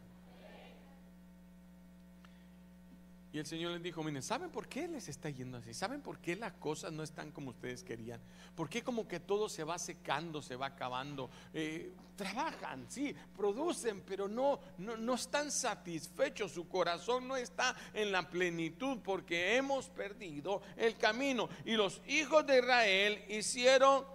Y 3.36 3.38
el 3.38 3.44
Señor 3.44 3.72
les 3.72 3.82
dijo, 3.82 4.02
miren, 4.02 4.22
¿saben 4.22 4.48
por 4.48 4.66
qué 4.66 4.88
les 4.88 5.10
está 5.10 5.28
yendo 5.28 5.58
así? 5.58 5.74
¿Saben 5.74 6.00
por 6.00 6.20
qué 6.20 6.36
las 6.36 6.54
cosas 6.54 6.90
no 6.90 7.02
están 7.02 7.32
como 7.32 7.50
ustedes 7.50 7.84
querían? 7.84 8.18
¿Por 8.54 8.66
qué 8.66 8.82
como 8.82 9.06
que 9.06 9.20
todo 9.20 9.50
se 9.50 9.62
va 9.62 9.78
secando, 9.78 10.40
se 10.40 10.56
va 10.56 10.68
acabando? 10.68 11.28
Eh, 11.52 11.92
trabajan, 12.16 12.86
sí, 12.88 13.14
producen, 13.36 14.00
pero 14.06 14.26
no, 14.26 14.58
no, 14.78 14.96
no 14.96 15.16
están 15.16 15.52
satisfechos, 15.52 16.52
su 16.52 16.66
corazón 16.66 17.28
no 17.28 17.36
está 17.36 17.76
en 17.92 18.10
la 18.10 18.26
plenitud 18.26 19.00
porque 19.04 19.54
hemos 19.56 19.90
perdido 19.90 20.62
el 20.74 20.96
camino. 20.96 21.50
Y 21.66 21.72
los 21.72 22.00
hijos 22.06 22.46
de 22.46 22.60
Israel 22.60 23.22
hicieron 23.28 24.06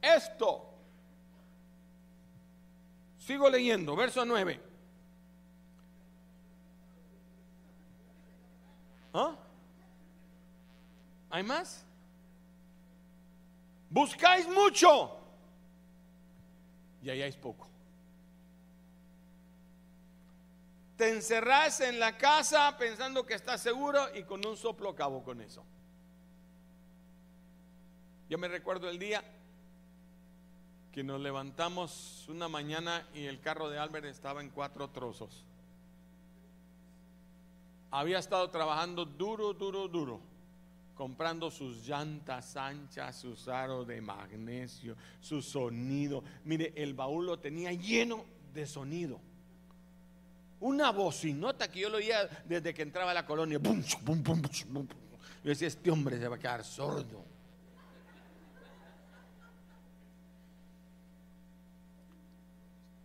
esto. 0.00 0.72
Sigo 3.18 3.50
leyendo, 3.50 3.96
verso 3.96 4.24
9. 4.24 4.67
¿Ah? 9.20 9.34
¿Hay 11.30 11.42
más? 11.42 11.84
Buscáis 13.90 14.46
mucho 14.46 15.18
y 17.02 17.10
es 17.10 17.36
poco. 17.36 17.66
Te 20.96 21.10
encerrás 21.10 21.80
en 21.80 21.98
la 21.98 22.16
casa 22.16 22.76
pensando 22.78 23.26
que 23.26 23.34
estás 23.34 23.60
seguro 23.60 24.06
y 24.14 24.22
con 24.22 24.46
un 24.46 24.56
soplo 24.56 24.90
acabo 24.90 25.24
con 25.24 25.40
eso. 25.40 25.64
Yo 28.28 28.38
me 28.38 28.46
recuerdo 28.46 28.88
el 28.88 29.00
día 29.00 29.24
que 30.92 31.02
nos 31.02 31.20
levantamos 31.20 32.24
una 32.28 32.48
mañana 32.48 33.08
y 33.14 33.24
el 33.24 33.40
carro 33.40 33.68
de 33.68 33.80
Albert 33.80 34.06
estaba 34.06 34.42
en 34.42 34.50
cuatro 34.50 34.90
trozos 34.90 35.44
había 37.90 38.18
estado 38.18 38.50
trabajando 38.50 39.04
duro, 39.04 39.52
duro, 39.54 39.88
duro, 39.88 40.20
comprando 40.94 41.50
sus 41.50 41.86
llantas 41.86 42.56
anchas, 42.56 43.16
sus 43.16 43.48
aros 43.48 43.86
de 43.86 44.00
magnesio, 44.00 44.96
su 45.20 45.40
sonido. 45.42 46.22
Mire, 46.44 46.72
el 46.76 46.94
baúl 46.94 47.26
lo 47.26 47.38
tenía 47.38 47.72
lleno 47.72 48.24
de 48.52 48.66
sonido. 48.66 49.20
Una 50.60 50.90
bocinota 50.90 51.70
que 51.70 51.80
yo 51.80 51.88
lo 51.88 51.98
oía 51.98 52.26
desde 52.44 52.74
que 52.74 52.82
entraba 52.82 53.12
a 53.12 53.14
la 53.14 53.26
colonia. 53.26 53.60
Yo 53.60 55.50
decía, 55.50 55.68
este 55.68 55.90
hombre 55.90 56.18
se 56.18 56.26
va 56.26 56.36
a 56.36 56.38
quedar 56.38 56.64
sordo. 56.64 57.24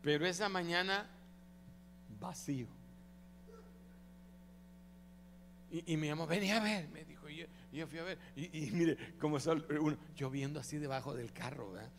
Pero 0.01 0.25
esa 0.25 0.49
mañana 0.49 1.07
vacío. 2.19 2.82
Y, 5.73 5.97
me 5.97 6.05
llamó, 6.05 6.27
vení 6.27 6.51
a 6.51 6.59
ver, 6.59 6.87
me 6.89 7.03
dijo, 7.03 7.27
y 7.27 7.47
yo, 7.71 7.87
fui 7.87 7.97
a 7.97 8.03
ver, 8.03 8.19
y, 8.35 8.69
mire, 8.71 8.95
como 9.17 9.37
uno, 9.81 9.97
yo 10.15 10.29
viendo 10.29 10.59
así 10.59 10.77
debajo 10.77 11.15
del 11.15 11.33
carro, 11.33 11.71
¿verdad? 11.71 11.89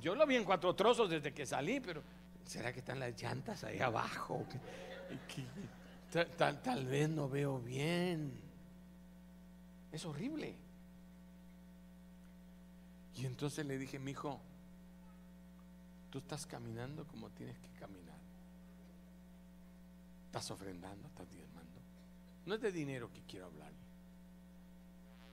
Yo 0.00 0.14
lo 0.14 0.24
vi 0.28 0.36
en 0.36 0.44
cuatro 0.44 0.72
trozos 0.76 1.10
desde 1.10 1.34
que 1.34 1.44
salí, 1.44 1.80
pero 1.80 2.04
¿será 2.44 2.72
que 2.72 2.78
están 2.78 3.00
las 3.00 3.20
llantas 3.20 3.64
ahí 3.64 3.80
abajo? 3.80 4.46
tal, 6.38 6.62
tal 6.62 6.86
vez 6.86 7.08
no 7.08 7.28
veo 7.28 7.58
bien. 7.58 8.30
Es 9.90 10.04
horrible. 10.04 10.54
Y 13.16 13.26
entonces 13.26 13.66
le 13.66 13.76
dije, 13.76 13.98
mi 13.98 14.12
hijo, 14.12 14.40
tú 16.10 16.18
estás 16.18 16.46
caminando 16.46 17.04
como 17.08 17.28
tienes 17.30 17.58
que 17.58 17.70
caminar. 17.80 18.20
Estás 20.26 20.48
ofrendando, 20.52 21.08
estás 21.08 21.28
diezmando. 21.28 21.45
No 22.46 22.54
es 22.54 22.60
de 22.60 22.70
dinero 22.70 23.10
que 23.12 23.22
quiero 23.22 23.46
hablar, 23.46 23.72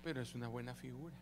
pero 0.01 0.19
es 0.19 0.33
una 0.33 0.47
buena 0.47 0.73
figura. 0.73 1.15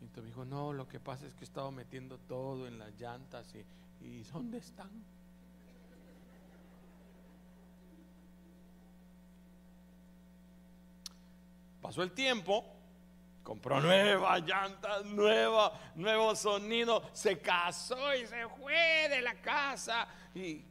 Y 0.00 0.04
entonces 0.04 0.24
me 0.24 0.28
dijo, 0.30 0.44
no, 0.46 0.72
lo 0.72 0.88
que 0.88 0.98
pasa 0.98 1.26
es 1.26 1.34
que 1.34 1.40
he 1.40 1.44
estado 1.44 1.70
metiendo 1.70 2.18
todo 2.18 2.66
en 2.66 2.78
las 2.78 2.98
llantas 2.98 3.54
y, 3.54 4.04
y 4.04 4.22
¿dónde 4.24 4.58
están? 4.58 4.90
Pasó 11.82 12.02
el 12.02 12.12
tiempo, 12.12 12.64
compró 13.42 13.82
nuevas 13.82 14.42
llantas, 14.42 15.04
nueva, 15.04 15.78
nuevo 15.94 16.34
sonido, 16.34 17.10
se 17.12 17.38
casó 17.38 18.14
y 18.14 18.26
se 18.26 18.48
fue 18.48 19.08
de 19.10 19.20
la 19.20 19.34
casa 19.42 20.08
y 20.34 20.64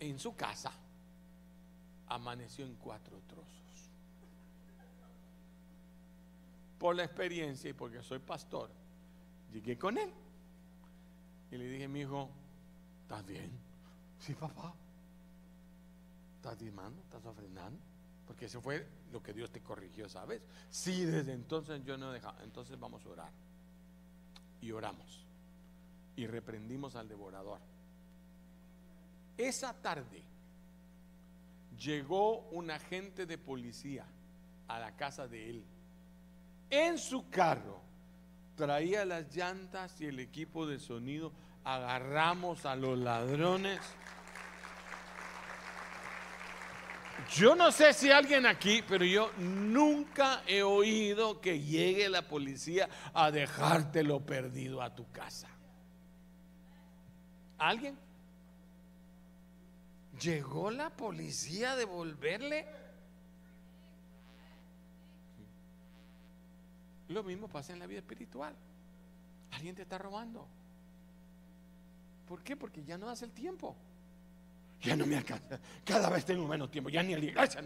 en 0.00 0.18
su 0.18 0.34
casa 0.34 0.72
amaneció 2.08 2.64
en 2.64 2.74
cuatro 2.76 3.20
trozos. 3.26 3.90
Por 6.78 6.96
la 6.96 7.04
experiencia 7.04 7.70
y 7.70 7.72
porque 7.72 8.02
soy 8.02 8.18
pastor, 8.18 8.70
llegué 9.52 9.78
con 9.78 9.98
él 9.98 10.12
y 11.50 11.56
le 11.56 11.68
dije, 11.68 11.86
mi 11.86 12.00
hijo, 12.00 12.30
¿estás 13.02 13.24
bien? 13.24 13.50
Sí, 14.18 14.34
papá. 14.34 14.74
¿Estás 16.36 16.58
dimando? 16.58 17.00
¿Estás 17.02 17.24
ofrendando? 17.24 17.78
Porque 18.26 18.46
eso 18.46 18.60
fue 18.60 18.86
lo 19.12 19.22
que 19.22 19.32
Dios 19.32 19.50
te 19.50 19.60
corrigió, 19.60 20.08
¿sabes? 20.08 20.42
Sí, 20.70 21.04
desde 21.04 21.32
entonces 21.32 21.84
yo 21.84 21.96
no 21.96 22.10
he 22.10 22.14
dejado. 22.14 22.42
Entonces 22.42 22.78
vamos 22.78 23.04
a 23.04 23.08
orar. 23.10 23.32
Y 24.60 24.72
oramos. 24.72 25.26
Y 26.16 26.26
reprendimos 26.26 26.96
al 26.96 27.08
devorador. 27.08 27.60
Esa 29.36 29.72
tarde 29.74 30.22
llegó 31.78 32.40
un 32.50 32.70
agente 32.70 33.26
de 33.26 33.38
policía 33.38 34.06
a 34.68 34.78
la 34.78 34.96
casa 34.96 35.28
de 35.28 35.50
él. 35.50 35.64
En 36.70 36.98
su 36.98 37.28
carro 37.28 37.80
traía 38.56 39.04
las 39.04 39.34
llantas 39.34 40.00
y 40.00 40.06
el 40.06 40.20
equipo 40.20 40.66
de 40.66 40.78
sonido. 40.78 41.32
Agarramos 41.64 42.66
a 42.66 42.74
los 42.76 42.98
ladrones. 42.98 43.80
Yo 47.30 47.54
no 47.54 47.70
sé 47.70 47.92
si 47.92 48.10
alguien 48.10 48.46
aquí, 48.46 48.82
pero 48.86 49.04
yo 49.04 49.30
nunca 49.38 50.42
he 50.46 50.62
oído 50.62 51.40
que 51.40 51.60
llegue 51.60 52.08
la 52.08 52.22
policía 52.22 52.88
a 53.14 53.30
dejártelo 53.30 54.20
perdido 54.20 54.82
a 54.82 54.94
tu 54.94 55.10
casa. 55.12 55.48
¿Alguien? 57.58 57.96
Llegó 60.22 60.70
la 60.70 60.90
policía 60.90 61.72
a 61.72 61.76
devolverle. 61.76 62.66
Lo 67.08 67.22
mismo 67.22 67.48
pasa 67.48 67.72
en 67.72 67.78
la 67.78 67.86
vida 67.86 67.98
espiritual. 67.98 68.54
Alguien 69.50 69.74
te 69.74 69.82
está 69.82 69.98
robando. 69.98 70.46
¿Por 72.26 72.42
qué? 72.42 72.56
Porque 72.56 72.82
ya 72.84 72.96
no 72.96 73.06
das 73.06 73.22
el 73.22 73.32
tiempo. 73.32 73.76
Ya 74.80 74.96
no 74.96 75.06
me 75.06 75.16
alcanza. 75.16 75.60
Cada 75.84 76.08
vez 76.08 76.24
tengo 76.24 76.46
menos 76.46 76.70
tiempo. 76.70 76.88
Ya 76.88 77.02
ni 77.02 77.12
a 77.12 77.18
la 77.18 77.24
iglesia. 77.24 77.62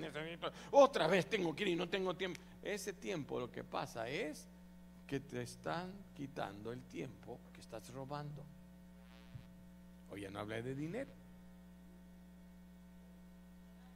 Otra 0.72 1.06
vez 1.06 1.26
tengo 1.26 1.54
que 1.54 1.62
ir 1.62 1.68
y 1.68 1.76
no 1.76 1.88
tengo 1.88 2.14
tiempo. 2.16 2.40
Ese 2.62 2.92
tiempo 2.92 3.38
lo 3.38 3.50
que 3.50 3.62
pasa 3.64 4.08
es 4.08 4.46
que 5.06 5.20
te 5.20 5.42
están 5.42 5.92
quitando 6.14 6.72
el 6.72 6.82
tiempo 6.82 7.38
que 7.52 7.60
estás 7.60 7.88
robando. 7.90 8.44
Hoy 10.10 10.22
ya 10.22 10.30
no 10.30 10.40
hablé 10.40 10.62
de 10.62 10.74
dinero. 10.74 11.10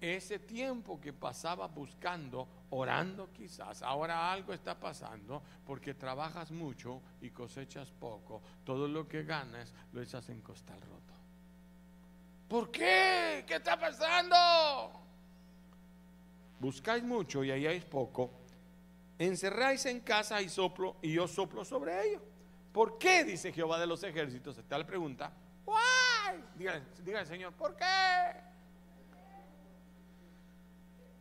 Ese 0.01 0.39
tiempo 0.39 0.99
que 0.99 1.13
pasaba 1.13 1.67
buscando, 1.67 2.49
orando 2.71 3.31
quizás, 3.33 3.83
ahora 3.83 4.33
algo 4.33 4.55
está 4.55 4.79
pasando 4.81 5.43
porque 5.67 5.93
trabajas 5.93 6.51
mucho 6.51 7.03
y 7.21 7.31
cosechas 7.31 7.91
poco. 7.91 8.41
Todo 8.65 8.89
lo 8.89 9.07
que 9.07 9.25
ganas 9.25 9.75
lo 9.93 10.01
echas 10.01 10.29
en 10.31 10.41
costal 10.41 10.81
roto. 10.81 11.15
¿Por 12.49 12.71
qué? 12.71 13.45
¿Qué 13.47 13.57
está 13.57 13.79
pasando? 13.79 14.37
Buscáis 16.59 17.05
mucho 17.05 17.45
y 17.45 17.51
hay 17.51 17.81
poco. 17.81 18.31
Encerráis 19.19 19.85
en 19.85 20.01
casa 20.01 20.41
y 20.41 20.49
soplo 20.49 20.97
y 21.03 21.13
yo 21.13 21.29
soplo 21.29 21.63
sobre 21.63 22.09
ello. 22.09 22.23
¿Por 22.73 22.97
qué? 22.97 23.23
Dice 23.25 23.53
Jehová 23.53 23.79
de 23.79 23.87
los 23.87 24.03
ejércitos. 24.03 24.57
Está 24.57 24.79
la 24.79 24.87
pregunta. 24.87 25.31
Why? 25.67 26.43
Dígale, 26.57 27.27
Señor, 27.27 27.53
¿por 27.53 27.77
qué? 27.77 28.50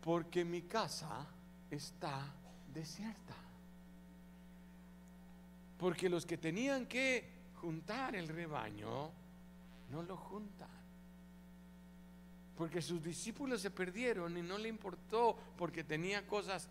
Porque 0.02 0.46
mi 0.46 0.64
casa 0.64 1.26
está 1.70 2.34
desierta. 2.74 3.36
Porque 5.78 6.10
los 6.10 6.26
que 6.26 6.38
tenían 6.38 6.86
que 6.86 7.40
juntar 7.56 8.16
el 8.16 8.28
rebaño 8.28 9.12
no 9.90 10.04
lo 10.04 10.18
juntan. 10.18 10.68
Porque 12.58 12.82
sus 12.82 13.02
discípulos 13.02 13.62
se 13.62 13.72
perdieron 13.72 14.38
y 14.38 14.42
no 14.42 14.58
le 14.58 14.68
importó 14.68 15.38
porque 15.58 15.84
tenía 15.84 16.28
cosas 16.28 16.68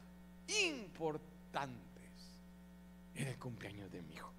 importantes. 0.66 1.78
Era 3.14 3.30
el 3.30 3.38
cumpleaños 3.38 3.90
de 3.90 4.02
mi 4.02 4.14
hijo. 4.14 4.32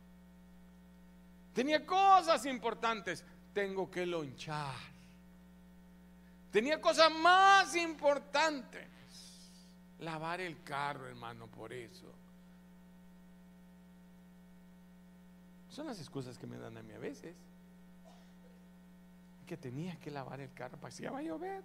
Tenía 1.53 1.85
cosas 1.85 2.45
importantes. 2.45 3.25
Tengo 3.53 3.89
que 3.89 4.05
lonchar. 4.05 4.98
Tenía 6.51 6.81
cosas 6.81 7.11
más 7.11 7.75
importantes. 7.75 8.87
Lavar 9.99 10.41
el 10.41 10.63
carro, 10.63 11.07
hermano, 11.07 11.47
por 11.47 11.73
eso. 11.73 12.11
Son 15.69 15.85
las 15.85 15.99
excusas 15.99 16.37
que 16.37 16.47
me 16.47 16.57
dan 16.57 16.77
a 16.77 16.83
mí 16.83 16.93
a 16.93 16.99
veces. 16.99 17.35
Que 19.45 19.57
tenía 19.57 19.99
que 19.99 20.11
lavar 20.11 20.39
el 20.39 20.53
carro 20.53 20.77
para 20.77 20.89
que 20.89 20.97
se 20.97 21.09
va 21.09 21.19
a 21.19 21.23
llover. 21.23 21.63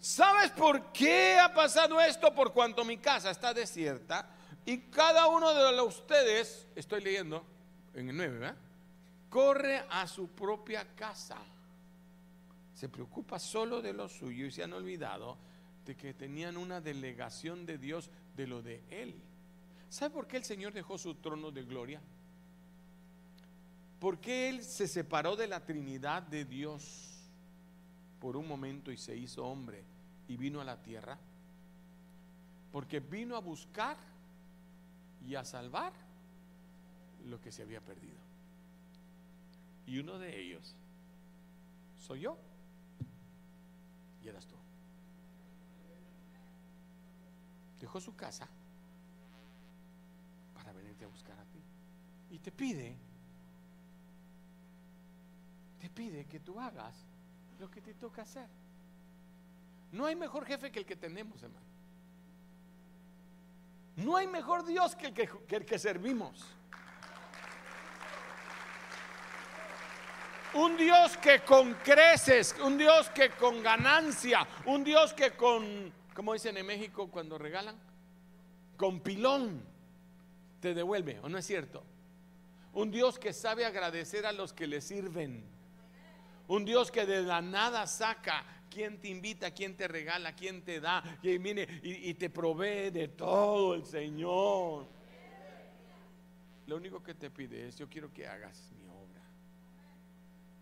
¿Sabes 0.00 0.50
por 0.52 0.92
qué 0.92 1.38
ha 1.38 1.52
pasado 1.52 2.00
esto? 2.00 2.34
Por 2.34 2.52
cuanto 2.52 2.84
mi 2.84 2.96
casa 2.96 3.30
está 3.30 3.52
desierta 3.52 4.30
y 4.64 4.78
cada 4.90 5.26
uno 5.28 5.52
de 5.52 5.80
ustedes, 5.82 6.66
estoy 6.74 7.02
leyendo 7.02 7.44
en 7.94 8.08
el 8.10 8.16
9, 8.16 8.38
¿verdad? 8.38 8.56
Corre 9.28 9.84
a 9.90 10.06
su 10.06 10.28
propia 10.28 10.94
casa. 10.94 11.38
Se 12.74 12.88
preocupa 12.88 13.38
solo 13.38 13.82
de 13.82 13.92
lo 13.92 14.08
suyo 14.08 14.46
y 14.46 14.50
se 14.50 14.62
han 14.62 14.72
olvidado 14.72 15.36
de 15.84 15.96
que 15.96 16.14
tenían 16.14 16.56
una 16.56 16.80
delegación 16.80 17.66
de 17.66 17.78
Dios 17.78 18.10
de 18.36 18.46
lo 18.46 18.62
de 18.62 18.82
Él. 18.90 19.14
¿Sabe 19.88 20.14
por 20.14 20.26
qué 20.26 20.36
el 20.36 20.44
Señor 20.44 20.72
dejó 20.72 20.98
su 20.98 21.14
trono 21.14 21.50
de 21.50 21.64
gloria? 21.64 22.00
Porque 23.98 24.48
Él 24.48 24.62
se 24.62 24.86
separó 24.86 25.34
de 25.34 25.48
la 25.48 25.64
Trinidad 25.64 26.22
de 26.22 26.44
Dios 26.44 27.08
por 28.20 28.36
un 28.36 28.46
momento 28.46 28.92
y 28.92 28.96
se 28.96 29.16
hizo 29.16 29.44
hombre 29.44 29.82
y 30.28 30.36
vino 30.36 30.60
a 30.60 30.64
la 30.64 30.80
tierra? 30.82 31.18
Porque 32.70 33.00
vino 33.00 33.36
a 33.36 33.40
buscar 33.40 33.96
y 35.26 35.34
a 35.34 35.44
salvar 35.44 35.92
lo 37.26 37.40
que 37.40 37.50
se 37.50 37.62
había 37.62 37.80
perdido. 37.80 38.17
Y 39.88 39.98
uno 39.98 40.18
de 40.18 40.38
ellos 40.38 40.74
soy 42.06 42.20
yo 42.20 42.36
y 44.22 44.28
eras 44.28 44.46
tú. 44.46 44.54
Dejó 47.80 47.98
su 47.98 48.14
casa 48.14 48.46
para 50.52 50.72
venirte 50.72 51.06
a 51.06 51.08
buscar 51.08 51.38
a 51.38 51.44
ti. 51.44 51.62
Y 52.30 52.38
te 52.38 52.52
pide, 52.52 52.96
te 55.80 55.88
pide 55.88 56.26
que 56.26 56.40
tú 56.40 56.60
hagas 56.60 56.94
lo 57.58 57.70
que 57.70 57.80
te 57.80 57.94
toca 57.94 58.22
hacer. 58.22 58.48
No 59.90 60.04
hay 60.04 60.16
mejor 60.16 60.44
jefe 60.44 60.70
que 60.70 60.80
el 60.80 60.84
que 60.84 60.96
tenemos, 60.96 61.42
hermano. 61.42 61.66
No 63.96 64.16
hay 64.16 64.26
mejor 64.26 64.66
Dios 64.66 64.94
que 64.94 65.06
el 65.06 65.14
que, 65.14 65.30
que 65.48 65.56
el 65.56 65.64
que 65.64 65.78
servimos. 65.78 66.57
Un 70.54 70.76
Dios 70.76 71.16
que 71.18 71.40
con 71.40 71.74
creces, 71.74 72.56
un 72.64 72.78
Dios 72.78 73.10
que 73.10 73.30
con 73.30 73.62
ganancia, 73.62 74.46
un 74.64 74.82
Dios 74.82 75.12
que 75.12 75.32
con, 75.32 75.92
como 76.14 76.32
dicen 76.32 76.56
en 76.56 76.66
México 76.66 77.08
cuando 77.10 77.36
regalan, 77.36 77.76
con 78.76 79.00
pilón 79.00 79.62
te 80.60 80.74
devuelve, 80.74 81.20
¿o 81.22 81.28
no 81.28 81.38
es 81.38 81.46
cierto? 81.46 81.84
Un 82.72 82.90
Dios 82.90 83.18
que 83.18 83.32
sabe 83.32 83.64
agradecer 83.64 84.24
a 84.24 84.32
los 84.32 84.52
que 84.52 84.66
le 84.66 84.80
sirven. 84.80 85.44
Un 86.46 86.64
Dios 86.64 86.90
que 86.90 87.04
de 87.04 87.22
la 87.22 87.42
nada 87.42 87.86
saca 87.86 88.44
quién 88.70 89.00
te 89.00 89.08
invita, 89.08 89.50
quién 89.50 89.76
te 89.76 89.86
regala, 89.86 90.34
quién 90.34 90.62
te 90.62 90.80
da, 90.80 91.02
y, 91.22 91.30
y, 91.30 91.66
y 91.82 92.14
te 92.14 92.30
provee 92.30 92.90
de 92.90 93.08
todo 93.08 93.74
el 93.74 93.84
Señor. 93.84 94.86
Lo 96.66 96.76
único 96.76 97.02
que 97.02 97.14
te 97.14 97.30
pide 97.30 97.68
es, 97.68 97.76
yo 97.76 97.88
quiero 97.88 98.12
que 98.12 98.26
hagas 98.26 98.72
mi. 98.76 98.87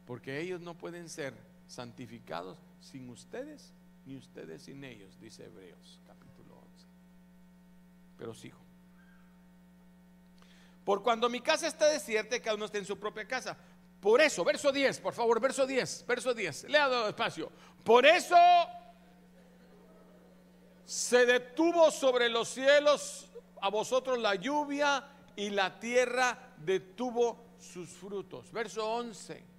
Porque 0.07 0.41
ellos 0.41 0.61
no 0.61 0.75
pueden 0.75 1.09
ser 1.09 1.35
santificados 1.67 2.59
sin 2.81 3.11
ustedes, 3.11 3.73
ni 4.05 4.17
ustedes 4.17 4.63
sin 4.63 4.85
ellos, 4.85 5.19
dice 5.21 5.45
Hebreos 5.45 6.01
capítulo 6.07 6.55
11. 6.55 6.87
Pero 8.17 8.35
sigo. 8.35 8.59
Por 10.85 11.03
cuando 11.03 11.29
mi 11.29 11.41
casa 11.41 11.67
está 11.67 11.89
desierta, 11.89 12.41
cada 12.41 12.55
uno 12.55 12.67
está 12.67 12.79
en 12.79 12.85
su 12.85 12.97
propia 12.97 13.27
casa. 13.27 13.57
Por 14.01 14.21
eso, 14.21 14.45
verso 14.45 14.71
10, 14.71 15.01
por 15.01 15.15
favor, 15.15 15.41
verso 15.41 15.67
10, 15.67 16.05
verso 16.07 16.33
10, 16.33 16.69
lea 16.69 17.09
espacio. 17.09 17.51
Por 17.83 18.07
eso 18.07 18.37
se 20.85 21.27
detuvo 21.27 21.91
sobre 21.91 22.29
los 22.29 22.49
cielos 22.49 23.29
a 23.61 23.69
vosotros 23.69 24.19
la 24.21 24.37
lluvia 24.37 25.05
y 25.35 25.51
la 25.51 25.81
tierra 25.81 26.55
detuvo 26.59 27.57
sus 27.59 27.89
frutos. 27.91 28.53
Verso 28.53 28.89
11. 28.89 29.56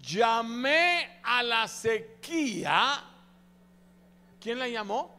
Llamé 0.00 1.20
a 1.22 1.42
la 1.42 1.68
sequía. 1.68 3.04
¿Quién 4.40 4.58
la 4.58 4.68
llamó? 4.68 5.14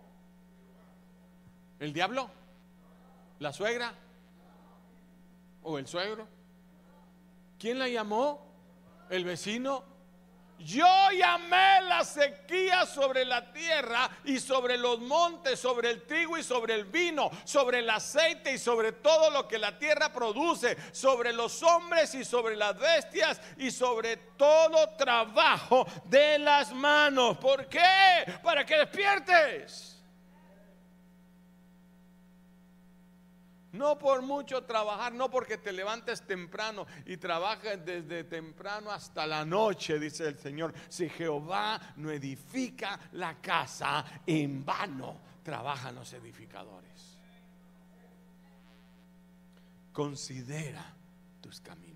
¿El 1.80 1.94
diablo? 1.94 2.30
¿La 3.40 3.54
suegra? 3.54 3.94
¿O 5.64 5.78
el 5.78 5.88
suegro? 5.88 6.28
¿Quién 7.60 7.80
la 7.80 7.88
llamó? 7.88 8.48
¿El 9.10 9.26
vecino? 9.26 9.91
Yo 10.64 10.88
llamé 11.12 11.82
la 11.88 12.04
sequía 12.04 12.86
sobre 12.86 13.26
la 13.26 13.52
tierra 13.52 14.10
y 14.26 14.40
sobre 14.40 14.78
los 14.78 15.00
montes, 15.00 15.60
sobre 15.60 15.90
el 15.90 16.04
trigo 16.04 16.38
y 16.38 16.44
sobre 16.44 16.76
el 16.76 16.86
vino, 16.86 17.30
sobre 17.44 17.80
el 17.80 17.90
aceite 17.90 18.54
y 18.54 18.58
sobre 18.58 18.94
todo 18.94 19.30
lo 19.30 19.48
que 19.48 19.58
la 19.58 19.78
tierra 19.78 20.12
produce, 20.12 20.78
sobre 20.92 21.34
los 21.34 21.62
hombres 21.64 22.14
y 22.16 22.24
sobre 22.24 22.56
las 22.56 22.78
bestias 22.78 23.42
y 23.58 23.72
sobre 23.72 24.18
todo 24.18 24.90
trabajo 24.98 25.88
de 26.06 26.40
las 26.40 26.72
manos. 26.74 27.38
¿Por 27.38 27.68
qué? 27.68 28.26
Para 28.44 28.66
que 28.66 28.78
despiertes. 28.78 30.01
No 33.74 33.98
por 33.98 34.22
mucho 34.22 34.64
trabajar, 34.64 35.14
no 35.14 35.30
porque 35.30 35.58
te 35.58 35.72
levantes 35.72 36.22
temprano 36.24 36.86
y 37.06 37.18
trabajes 37.18 37.84
desde 37.86 38.26
temprano 38.26 38.92
hasta 38.92 39.26
la 39.26 39.46
noche, 39.46 39.98
dice 39.98 40.28
el 40.28 40.38
Señor. 40.38 40.74
Si 40.90 41.08
Jehová 41.08 41.80
no 41.98 42.12
edifica 42.12 43.00
la 43.14 43.40
casa, 43.40 44.04
en 44.26 44.66
vano 44.66 45.18
trabajan 45.44 45.96
los 45.96 46.12
edificadores. 46.14 47.18
Considera 49.94 50.94
tus 51.40 51.62
caminos. 51.62 51.91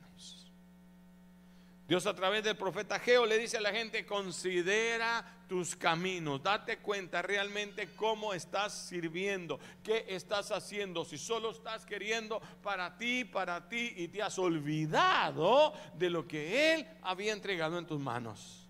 Dios 1.87 2.07
a 2.07 2.15
través 2.15 2.43
del 2.43 2.57
profeta 2.57 2.99
Geo 2.99 3.27
le 3.27 3.37
dice 3.37 3.57
a 3.57 3.61
la 3.61 3.71
gente, 3.71 4.07
considera 4.07 5.43
tus 5.47 5.75
caminos, 5.75 6.41
date 6.41 6.79
cuenta 6.79 7.21
realmente 7.21 7.93
cómo 7.95 8.33
estás 8.33 8.73
sirviendo, 8.73 9.59
qué 9.83 10.03
estás 10.09 10.51
haciendo, 10.51 11.05
si 11.05 11.19
solo 11.19 11.51
estás 11.51 11.85
queriendo 11.85 12.41
para 12.63 12.97
ti, 12.97 13.23
para 13.23 13.69
ti 13.69 13.93
y 13.97 14.07
te 14.07 14.23
has 14.23 14.39
olvidado 14.39 15.73
de 15.95 16.09
lo 16.09 16.27
que 16.27 16.73
Él 16.73 16.87
había 17.03 17.33
entregado 17.33 17.77
en 17.77 17.85
tus 17.85 17.99
manos. 17.99 18.67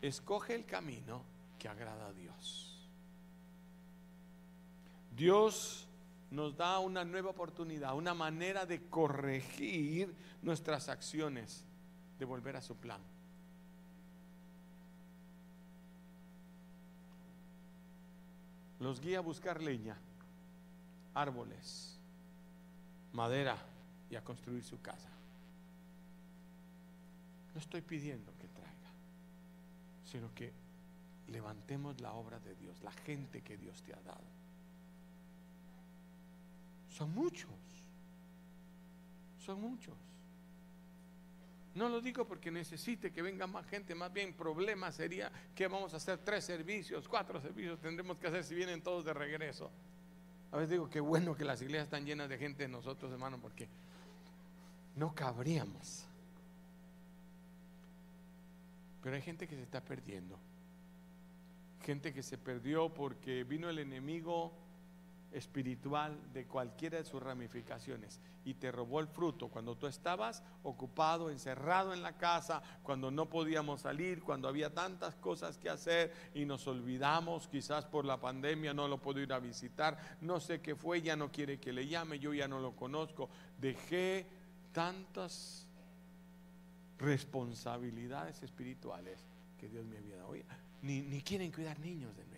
Escoge 0.00 0.54
el 0.54 0.64
camino 0.64 1.22
que 1.58 1.68
agrada 1.68 2.06
a 2.06 2.12
Dios. 2.14 2.88
Dios 5.14 5.86
nos 6.30 6.56
da 6.56 6.78
una 6.78 7.04
nueva 7.04 7.28
oportunidad, 7.28 7.94
una 7.94 8.14
manera 8.14 8.64
de 8.64 8.88
corregir 8.88 10.14
nuestras 10.40 10.88
acciones 10.88 11.66
de 12.20 12.26
volver 12.26 12.54
a 12.54 12.60
su 12.60 12.76
plan. 12.76 13.00
Los 18.78 19.00
guía 19.00 19.18
a 19.18 19.22
buscar 19.22 19.62
leña, 19.62 19.96
árboles, 21.14 21.98
madera 23.14 23.56
y 24.10 24.16
a 24.16 24.22
construir 24.22 24.62
su 24.62 24.80
casa. 24.82 25.08
No 27.54 27.60
estoy 27.60 27.80
pidiendo 27.80 28.32
que 28.38 28.48
traiga, 28.48 28.90
sino 30.04 30.32
que 30.34 30.52
levantemos 31.28 32.00
la 32.02 32.12
obra 32.12 32.38
de 32.40 32.54
Dios, 32.54 32.82
la 32.82 32.92
gente 32.92 33.40
que 33.40 33.56
Dios 33.56 33.82
te 33.82 33.94
ha 33.94 34.00
dado. 34.02 34.28
Son 36.90 37.14
muchos, 37.14 37.50
son 39.38 39.60
muchos. 39.60 40.09
No 41.74 41.88
lo 41.88 42.00
digo 42.00 42.26
porque 42.26 42.50
necesite 42.50 43.12
que 43.12 43.22
venga 43.22 43.46
más 43.46 43.64
gente, 43.66 43.94
más 43.94 44.12
bien 44.12 44.34
problema 44.34 44.90
sería 44.90 45.30
que 45.54 45.68
vamos 45.68 45.94
a 45.94 45.98
hacer 45.98 46.18
tres 46.18 46.44
servicios, 46.44 47.08
cuatro 47.08 47.40
servicios 47.40 47.78
tendremos 47.80 48.18
que 48.18 48.26
hacer 48.26 48.42
si 48.42 48.54
vienen 48.54 48.82
todos 48.82 49.04
de 49.04 49.14
regreso. 49.14 49.70
A 50.50 50.56
veces 50.56 50.70
digo 50.70 50.90
que 50.90 50.98
bueno 50.98 51.36
que 51.36 51.44
las 51.44 51.62
iglesias 51.62 51.84
están 51.84 52.04
llenas 52.04 52.28
de 52.28 52.38
gente 52.38 52.64
de 52.64 52.68
nosotros, 52.68 53.12
hermano, 53.12 53.38
porque 53.40 53.68
no 54.96 55.14
cabríamos. 55.14 56.06
Pero 59.02 59.14
hay 59.14 59.22
gente 59.22 59.46
que 59.46 59.54
se 59.54 59.62
está 59.62 59.80
perdiendo. 59.80 60.38
Gente 61.84 62.12
que 62.12 62.22
se 62.22 62.36
perdió 62.36 62.92
porque 62.92 63.44
vino 63.44 63.70
el 63.70 63.78
enemigo 63.78 64.52
espiritual 65.32 66.18
de 66.32 66.46
cualquiera 66.46 66.98
de 66.98 67.04
sus 67.04 67.22
ramificaciones 67.22 68.20
y 68.44 68.54
te 68.54 68.72
robó 68.72 69.00
el 69.00 69.06
fruto 69.06 69.48
cuando 69.48 69.76
tú 69.76 69.86
estabas 69.86 70.42
ocupado, 70.62 71.30
encerrado 71.30 71.92
en 71.92 72.02
la 72.02 72.16
casa, 72.16 72.62
cuando 72.82 73.10
no 73.10 73.28
podíamos 73.28 73.82
salir, 73.82 74.22
cuando 74.22 74.48
había 74.48 74.72
tantas 74.72 75.14
cosas 75.16 75.58
que 75.58 75.70
hacer 75.70 76.12
y 76.34 76.44
nos 76.44 76.66
olvidamos, 76.66 77.48
quizás 77.48 77.84
por 77.84 78.04
la 78.04 78.20
pandemia 78.20 78.74
no 78.74 78.88
lo 78.88 78.98
puedo 78.98 79.20
ir 79.20 79.32
a 79.32 79.38
visitar, 79.38 79.98
no 80.20 80.40
sé 80.40 80.60
qué 80.60 80.74
fue, 80.74 81.02
ya 81.02 81.16
no 81.16 81.30
quiere 81.30 81.60
que 81.60 81.72
le 81.72 81.86
llame, 81.86 82.18
yo 82.18 82.34
ya 82.34 82.48
no 82.48 82.60
lo 82.60 82.74
conozco, 82.74 83.28
dejé 83.60 84.26
tantas 84.72 85.66
responsabilidades 86.98 88.42
espirituales 88.42 89.24
que 89.58 89.68
Dios 89.68 89.84
me 89.86 89.98
había 89.98 90.16
dado. 90.16 90.34
ni, 90.82 91.02
ni 91.02 91.22
quieren 91.22 91.52
cuidar 91.52 91.78
niños 91.78 92.16
de 92.16 92.22
nuevo. 92.24 92.29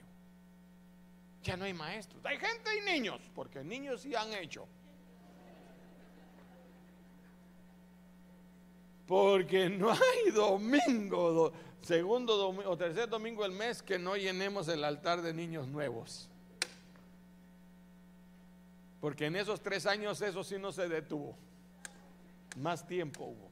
Ya 1.42 1.56
no 1.56 1.64
hay 1.64 1.74
maestros. 1.74 2.24
Hay 2.24 2.38
gente 2.38 2.70
y 2.78 2.80
niños, 2.82 3.20
porque 3.34 3.64
niños 3.64 4.02
sí 4.02 4.14
han 4.14 4.32
hecho. 4.32 4.66
Porque 9.06 9.68
no 9.68 9.90
hay 9.90 10.30
domingo, 10.32 11.52
segundo 11.82 12.36
domingo 12.36 12.70
o 12.70 12.76
tercer 12.76 13.08
domingo 13.08 13.42
del 13.42 13.52
mes 13.52 13.82
que 13.82 13.98
no 13.98 14.16
llenemos 14.16 14.68
el 14.68 14.84
altar 14.84 15.20
de 15.20 15.34
niños 15.34 15.66
nuevos. 15.66 16.28
Porque 19.00 19.26
en 19.26 19.34
esos 19.34 19.60
tres 19.60 19.84
años 19.86 20.22
eso 20.22 20.44
sí 20.44 20.56
no 20.58 20.70
se 20.70 20.88
detuvo. 20.88 21.36
Más 22.56 22.86
tiempo 22.86 23.24
hubo. 23.24 23.50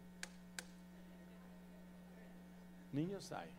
Niños 2.93 3.33
hay. 3.33 3.51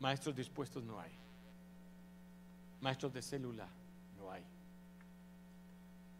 Maestros 0.00 0.34
dispuestos 0.34 0.82
no 0.82 0.98
hay. 0.98 1.19
Maestros 2.80 3.12
de 3.12 3.22
célula, 3.22 3.68
no 4.16 4.30
hay. 4.30 4.42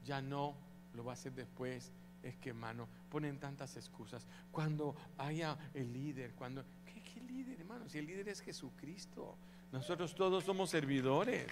Ya 0.04 0.20
no, 0.20 0.54
lo 0.94 1.04
va 1.04 1.12
a 1.12 1.14
hacer 1.14 1.32
después. 1.32 1.92
Es 2.22 2.36
que, 2.36 2.50
hermano, 2.50 2.86
ponen 3.08 3.38
tantas 3.38 3.76
excusas. 3.76 4.26
Cuando 4.50 4.94
haya 5.16 5.56
el 5.72 5.92
líder, 5.92 6.34
cuando... 6.34 6.64
¿Qué, 6.84 7.20
líder, 7.20 7.60
hermano? 7.60 7.88
Si 7.88 7.98
el 7.98 8.06
líder 8.06 8.28
es 8.28 8.40
Jesucristo. 8.40 9.36
Nosotros 9.72 10.14
todos 10.14 10.44
somos 10.44 10.70
servidores. 10.70 11.50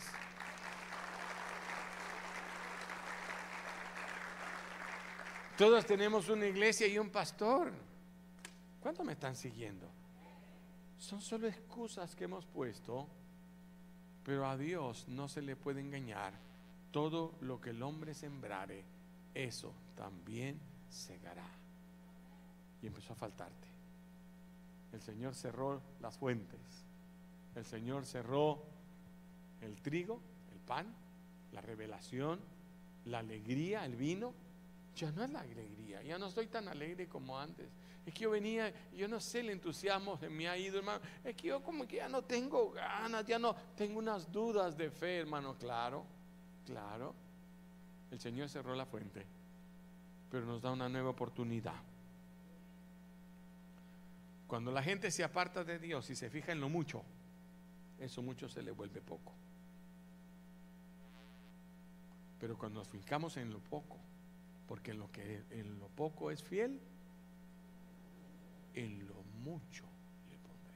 Todos 5.56 5.86
tenemos 5.86 6.28
una 6.28 6.46
iglesia 6.46 6.86
y 6.86 6.98
un 6.98 7.10
pastor. 7.10 7.72
¿Cuánto 8.80 9.02
me 9.04 9.12
están 9.12 9.34
siguiendo? 9.34 9.88
Son 10.98 11.20
solo 11.20 11.48
excusas 11.48 12.14
que 12.14 12.24
hemos 12.24 12.44
puesto 12.46 13.08
pero 14.28 14.46
a 14.46 14.58
Dios 14.58 15.06
no 15.08 15.26
se 15.26 15.40
le 15.40 15.56
puede 15.56 15.80
engañar. 15.80 16.34
Todo 16.90 17.32
lo 17.40 17.62
que 17.62 17.70
el 17.70 17.82
hombre 17.82 18.12
sembrare, 18.12 18.84
eso 19.32 19.72
también 19.96 20.60
segará. 20.90 21.48
Y 22.82 22.88
empezó 22.88 23.14
a 23.14 23.16
faltarte. 23.16 23.68
El 24.92 25.00
Señor 25.00 25.34
cerró 25.34 25.80
las 26.02 26.18
fuentes. 26.18 26.60
El 27.54 27.64
Señor 27.64 28.04
cerró 28.04 28.62
el 29.62 29.80
trigo, 29.80 30.20
el 30.52 30.58
pan, 30.58 30.94
la 31.52 31.62
revelación, 31.62 32.38
la 33.06 33.20
alegría, 33.20 33.86
el 33.86 33.96
vino. 33.96 34.34
Ya 34.94 35.10
no 35.10 35.24
es 35.24 35.30
la 35.30 35.40
alegría, 35.40 36.02
ya 36.02 36.18
no 36.18 36.26
estoy 36.26 36.48
tan 36.48 36.68
alegre 36.68 37.08
como 37.08 37.38
antes. 37.38 37.66
Es 38.08 38.14
que 38.14 38.20
yo 38.20 38.30
venía, 38.30 38.72
yo 38.96 39.06
no 39.06 39.20
sé, 39.20 39.40
el 39.40 39.50
entusiasmo 39.50 40.16
se 40.16 40.30
me 40.30 40.48
ha 40.48 40.56
ido, 40.56 40.78
hermano. 40.78 40.98
Es 41.22 41.36
que 41.36 41.48
yo 41.48 41.62
como 41.62 41.86
que 41.86 41.96
ya 41.96 42.08
no 42.08 42.22
tengo 42.22 42.70
ganas, 42.70 43.26
ya 43.26 43.38
no 43.38 43.54
tengo 43.76 43.98
unas 43.98 44.32
dudas 44.32 44.78
de 44.78 44.90
fe, 44.90 45.18
hermano. 45.18 45.58
Claro, 45.58 46.06
claro. 46.64 47.14
El 48.10 48.18
Señor 48.18 48.48
cerró 48.48 48.74
la 48.74 48.86
fuente, 48.86 49.26
pero 50.30 50.46
nos 50.46 50.62
da 50.62 50.72
una 50.72 50.88
nueva 50.88 51.10
oportunidad. 51.10 51.74
Cuando 54.46 54.72
la 54.72 54.82
gente 54.82 55.10
se 55.10 55.22
aparta 55.22 55.62
de 55.62 55.78
Dios 55.78 56.08
y 56.08 56.16
se 56.16 56.30
fija 56.30 56.52
en 56.52 56.62
lo 56.62 56.70
mucho, 56.70 57.02
eso 57.98 58.22
mucho 58.22 58.48
se 58.48 58.62
le 58.62 58.70
vuelve 58.70 59.02
poco. 59.02 59.34
Pero 62.40 62.56
cuando 62.56 62.78
nos 62.78 62.88
fijamos 62.88 63.36
en 63.36 63.50
lo 63.50 63.58
poco, 63.58 63.98
porque 64.66 64.92
en 64.92 64.98
lo 64.98 65.12
que 65.12 65.42
en 65.50 65.78
lo 65.78 65.88
poco 65.88 66.30
es 66.30 66.42
fiel, 66.42 66.80
en 68.78 69.06
lo 69.06 69.22
mucho 69.42 69.84
le 70.30 70.38
pondré. 70.38 70.74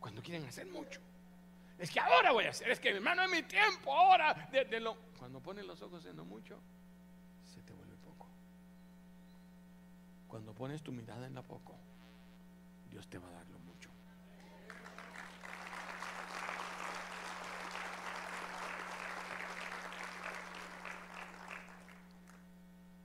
Cuando 0.00 0.22
quieren 0.22 0.44
hacer 0.46 0.66
mucho. 0.66 1.00
Es 1.78 1.90
que 1.90 2.00
ahora 2.00 2.32
voy 2.32 2.44
a 2.44 2.50
hacer, 2.50 2.70
es 2.70 2.80
que 2.80 2.90
hermano 2.90 3.22
es 3.22 3.30
mi 3.30 3.42
tiempo, 3.42 3.92
ahora. 3.92 4.48
De, 4.50 4.80
lo, 4.80 4.96
cuando 5.18 5.40
ponen 5.40 5.66
los 5.66 5.80
ojos 5.82 6.04
en 6.06 6.16
lo 6.16 6.24
mucho, 6.24 6.58
se 7.44 7.62
te 7.62 7.72
vuelve 7.72 7.96
poco. 7.96 8.28
Cuando 10.28 10.54
pones 10.54 10.82
tu 10.82 10.92
mirada 10.92 11.26
en 11.26 11.34
lo 11.34 11.42
poco, 11.42 11.76
Dios 12.90 13.08
te 13.08 13.18
va 13.18 13.28
a 13.28 13.32
dar 13.32 13.46
lo 13.48 13.58
mucho. 13.58 13.90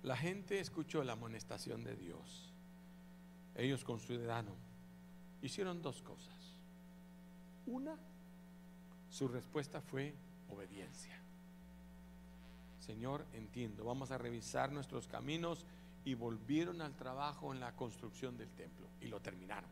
La 0.04 0.16
gente 0.16 0.60
escuchó 0.60 1.04
la 1.04 1.14
amonestación 1.14 1.84
de 1.84 1.96
Dios 1.96 2.49
ellos 3.62 3.84
consideraron, 3.84 4.56
hicieron 5.42 5.82
dos 5.82 6.02
cosas. 6.02 6.34
Una, 7.66 7.96
su 9.10 9.28
respuesta 9.28 9.82
fue 9.82 10.14
obediencia. 10.50 11.18
Señor, 12.80 13.26
entiendo, 13.34 13.84
vamos 13.84 14.12
a 14.12 14.18
revisar 14.18 14.72
nuestros 14.72 15.08
caminos 15.08 15.66
y 16.06 16.16
volvieron 16.16 16.82
al 16.82 16.96
trabajo 16.96 17.54
en 17.54 17.60
la 17.60 17.76
construcción 17.76 18.38
del 18.38 18.50
templo 18.50 18.88
y 19.02 19.08
lo 19.08 19.20
terminaron. 19.20 19.70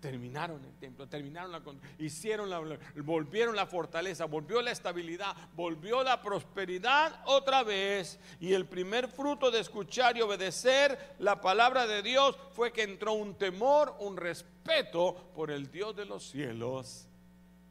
Terminaron 0.00 0.64
el 0.64 0.74
templo, 0.74 1.08
terminaron 1.08 1.52
la 1.52 1.62
hicieron 1.98 2.48
la, 2.48 2.60
volvieron 2.96 3.56
la 3.56 3.66
fortaleza, 3.66 4.26
volvió 4.26 4.62
la 4.62 4.70
estabilidad, 4.70 5.36
volvió 5.54 6.02
la 6.02 6.22
prosperidad 6.22 7.22
otra 7.26 7.62
vez. 7.62 8.18
Y 8.40 8.52
el 8.52 8.66
primer 8.66 9.08
fruto 9.08 9.50
de 9.50 9.60
escuchar 9.60 10.16
y 10.16 10.22
obedecer 10.22 11.16
la 11.18 11.40
palabra 11.40 11.86
de 11.86 12.02
Dios 12.02 12.36
fue 12.52 12.72
que 12.72 12.82
entró 12.82 13.14
un 13.14 13.34
temor, 13.34 13.96
un 14.00 14.16
respeto 14.16 15.30
por 15.34 15.50
el 15.50 15.70
Dios 15.70 15.96
de 15.96 16.04
los 16.04 16.28
cielos. 16.30 17.08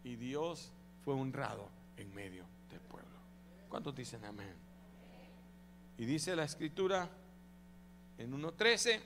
Y 0.03 0.15
Dios 0.15 0.71
fue 1.03 1.13
honrado 1.13 1.69
en 1.95 2.13
medio 2.13 2.45
del 2.69 2.81
pueblo. 2.81 3.17
¿Cuántos 3.69 3.95
dicen 3.95 4.23
amén? 4.25 4.55
Y 5.97 6.05
dice 6.05 6.35
la 6.35 6.43
escritura 6.43 7.09
en 8.17 8.31
1.13, 8.31 9.01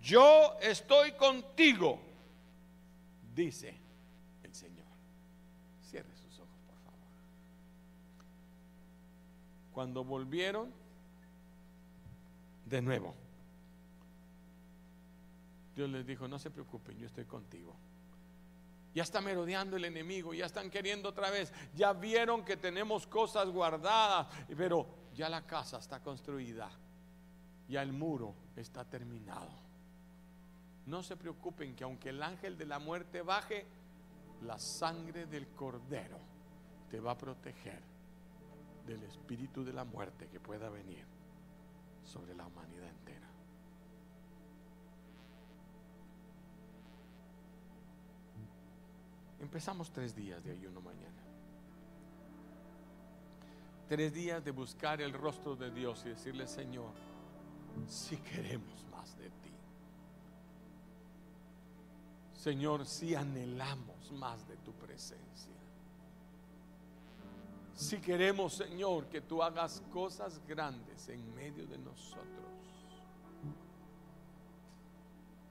yo 0.00 0.56
estoy 0.60 1.12
contigo, 1.12 2.00
dice 3.34 3.76
el 4.42 4.54
Señor. 4.54 4.86
Cierre 5.82 6.14
sus 6.16 6.38
ojos, 6.38 6.60
por 6.66 6.76
favor. 6.78 7.08
Cuando 9.72 10.04
volvieron 10.04 10.72
de 12.66 12.82
nuevo, 12.82 13.14
Dios 15.74 15.88
les 15.90 16.06
dijo, 16.06 16.28
no 16.28 16.38
se 16.38 16.50
preocupen, 16.50 16.98
yo 16.98 17.06
estoy 17.06 17.24
contigo. 17.24 17.74
Ya 18.94 19.04
está 19.04 19.20
merodeando 19.20 19.76
el 19.76 19.84
enemigo, 19.84 20.34
ya 20.34 20.46
están 20.46 20.68
queriendo 20.68 21.08
otra 21.08 21.30
vez. 21.30 21.52
Ya 21.74 21.92
vieron 21.92 22.44
que 22.44 22.56
tenemos 22.56 23.06
cosas 23.06 23.48
guardadas, 23.48 24.26
pero 24.56 24.86
ya 25.14 25.28
la 25.28 25.46
casa 25.46 25.78
está 25.78 26.02
construida. 26.02 26.70
Ya 27.68 27.82
el 27.82 27.92
muro 27.92 28.34
está 28.56 28.84
terminado. 28.84 29.69
No 30.90 31.04
se 31.04 31.16
preocupen 31.16 31.76
que 31.76 31.84
aunque 31.84 32.08
el 32.08 32.20
ángel 32.20 32.58
de 32.58 32.66
la 32.66 32.80
muerte 32.80 33.22
baje, 33.22 33.64
la 34.42 34.58
sangre 34.58 35.26
del 35.26 35.46
cordero 35.46 36.18
te 36.90 36.98
va 36.98 37.12
a 37.12 37.16
proteger 37.16 37.80
del 38.88 39.00
espíritu 39.04 39.62
de 39.62 39.72
la 39.72 39.84
muerte 39.84 40.26
que 40.26 40.40
pueda 40.40 40.68
venir 40.68 41.04
sobre 42.02 42.34
la 42.34 42.44
humanidad 42.44 42.88
entera. 42.88 43.28
Empezamos 49.38 49.92
tres 49.92 50.16
días 50.16 50.42
de 50.42 50.50
ayuno 50.50 50.80
mañana. 50.80 51.22
Tres 53.88 54.12
días 54.12 54.44
de 54.44 54.50
buscar 54.50 55.00
el 55.00 55.12
rostro 55.12 55.54
de 55.54 55.70
Dios 55.70 56.02
y 56.04 56.08
decirle, 56.08 56.48
Señor, 56.48 56.90
si 57.86 58.16
queremos 58.16 58.84
más 58.90 59.16
de 59.16 59.30
ti. 59.30 59.39
Señor, 62.40 62.86
si 62.86 63.14
anhelamos 63.14 64.10
más 64.12 64.48
de 64.48 64.56
tu 64.56 64.72
presencia. 64.72 65.52
Si 67.74 67.98
queremos, 67.98 68.54
Señor, 68.54 69.08
que 69.08 69.20
tú 69.20 69.42
hagas 69.42 69.82
cosas 69.92 70.40
grandes 70.48 71.06
en 71.10 71.34
medio 71.34 71.66
de 71.66 71.76
nosotros. 71.76 72.48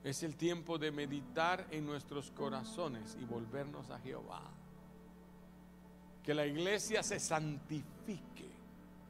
Es 0.04 0.24
el 0.24 0.36
tiempo 0.36 0.80
de 0.80 0.92
meditar 0.92 1.68
en 1.70 1.86
nuestros 1.86 2.32
corazones 2.32 3.16
y 3.22 3.24
volvernos 3.24 3.92
a 3.92 4.00
Jehová. 4.00 4.42
Que 6.24 6.34
la 6.34 6.48
iglesia 6.48 7.04
se 7.04 7.20
santifique, 7.20 8.50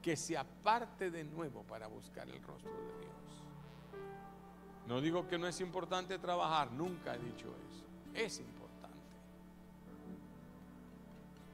que 0.02 0.18
se 0.18 0.38
aparte 0.38 1.12
de 1.12 1.24
nuevo 1.24 1.64
para 1.64 1.88
buscar 1.88 2.28
el 2.28 2.44
rostro 2.44 2.74
de 2.74 3.00
Dios. 3.00 3.20
No 4.90 5.00
digo 5.00 5.28
que 5.28 5.38
no 5.38 5.48
es 5.48 5.62
importante 5.62 6.18
trabajar, 6.18 6.72
nunca 6.72 7.16
he 7.16 7.20
dicho 7.20 7.48
eso. 7.48 7.69
Es 8.20 8.40
importante. 8.40 8.98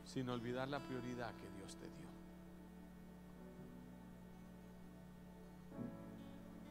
Sin 0.05 0.27
olvidar 0.29 0.67
la 0.67 0.79
prioridad 0.79 1.31
que 1.35 1.49
Dios 1.57 1.75
te 1.75 1.85
dio. 1.85 2.05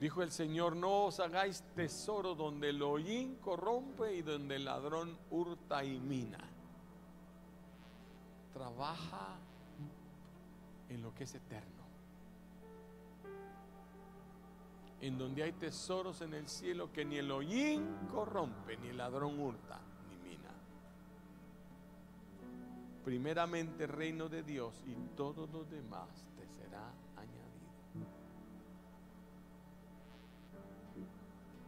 Dijo 0.00 0.22
el 0.22 0.32
Señor, 0.32 0.74
no 0.74 1.04
os 1.04 1.20
hagáis 1.20 1.62
tesoro 1.76 2.34
donde 2.34 2.70
el 2.70 2.82
hollín 2.82 3.36
corrompe 3.36 4.16
y 4.16 4.22
donde 4.22 4.56
el 4.56 4.64
ladrón 4.64 5.16
hurta 5.30 5.84
y 5.84 6.00
mina. 6.00 6.40
Trabaja 8.52 9.36
en 10.88 11.02
lo 11.02 11.14
que 11.14 11.24
es 11.24 11.34
eterno. 11.36 11.73
En 15.00 15.18
donde 15.18 15.42
hay 15.42 15.52
tesoros 15.52 16.20
en 16.22 16.34
el 16.34 16.48
cielo 16.48 16.90
que 16.92 17.04
ni 17.04 17.16
el 17.16 17.30
hollín 17.30 17.86
corrompe, 18.10 18.76
ni 18.78 18.88
el 18.88 18.96
ladrón 18.96 19.38
hurta, 19.38 19.80
ni 20.08 20.16
mina. 20.30 20.50
Primeramente 23.04 23.86
reino 23.86 24.28
de 24.28 24.42
Dios 24.42 24.82
y 24.86 24.94
todo 25.16 25.46
lo 25.46 25.64
demás 25.64 26.08
te 26.36 26.46
será 26.48 26.92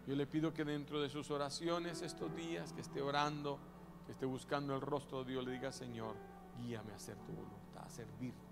Yo 0.07 0.15
le 0.15 0.27
pido 0.27 0.55
que 0.55 0.65
dentro 0.65 1.01
de 1.01 1.11
sus 1.11 1.33
oraciones 1.33 2.01
estos 2.01 2.35
días, 2.37 2.73
que 2.73 2.81
esté 2.81 3.03
orando, 3.03 3.59
que 4.07 4.13
esté 4.13 4.25
buscando 4.25 4.75
el 4.75 4.81
rostro 4.81 5.25
de 5.25 5.33
Dios, 5.33 5.45
le 5.45 5.51
diga, 5.51 5.73
Señor, 5.73 6.15
guíame 6.59 6.93
a 6.93 6.95
hacer 6.95 7.17
tu 7.17 7.33
voluntad, 7.33 7.85
a 7.85 7.91
servirte. 7.91 8.46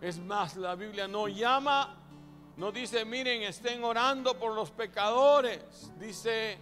Es 0.00 0.18
más, 0.18 0.56
la 0.56 0.74
Biblia 0.76 1.06
no 1.06 1.28
llama, 1.28 1.96
no 2.56 2.72
dice, 2.72 3.04
miren, 3.04 3.42
estén 3.42 3.84
orando 3.84 4.38
por 4.38 4.54
los 4.54 4.70
pecadores. 4.70 5.92
Dice, 5.98 6.58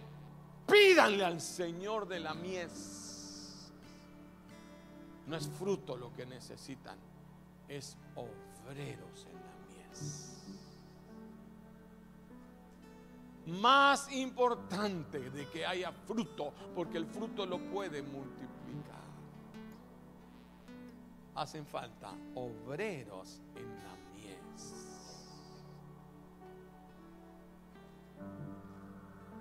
pídanle 0.67 1.23
al 1.23 1.39
Señor 1.39 2.07
de 2.07 2.19
la 2.19 2.33
mies. 2.33 3.71
No 5.27 5.35
es 5.35 5.47
fruto 5.47 5.95
lo 5.95 6.11
que 6.13 6.25
necesitan, 6.25 6.97
es 7.67 7.97
obreros 8.15 9.25
en 9.25 9.35
la 9.35 9.53
mies. 9.69 10.25
Más 13.45 14.11
importante 14.11 15.29
de 15.29 15.47
que 15.49 15.65
haya 15.65 15.91
fruto, 15.91 16.53
porque 16.75 16.97
el 16.97 17.05
fruto 17.05 17.45
lo 17.45 17.59
puede 17.59 18.01
multiplicar. 18.01 18.48
Hacen 21.39 21.65
falta 21.65 22.11
obreros 22.35 23.41
en 23.55 23.65
la 23.77 23.95
mies. 24.11 24.75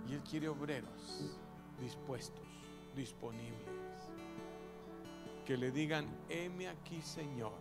Y 0.07 0.15
Él 0.15 0.23
quiere 0.23 0.49
obreros 0.49 1.37
dispuestos, 1.81 2.47
disponibles, 2.95 4.13
que 5.45 5.57
le 5.57 5.73
digan, 5.73 6.07
heme 6.29 6.69
aquí 6.69 7.03
Señor 7.03 7.59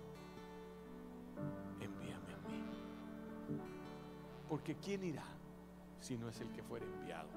envíame 1.81 2.33
a 2.33 2.47
mí. 2.47 2.63
Porque 4.47 4.75
¿quién 4.75 5.03
irá 5.03 5.25
si 5.99 6.15
no 6.15 6.29
es 6.29 6.39
el 6.41 6.51
que 6.51 6.61
fuera 6.61 6.85
enviado? 6.85 7.29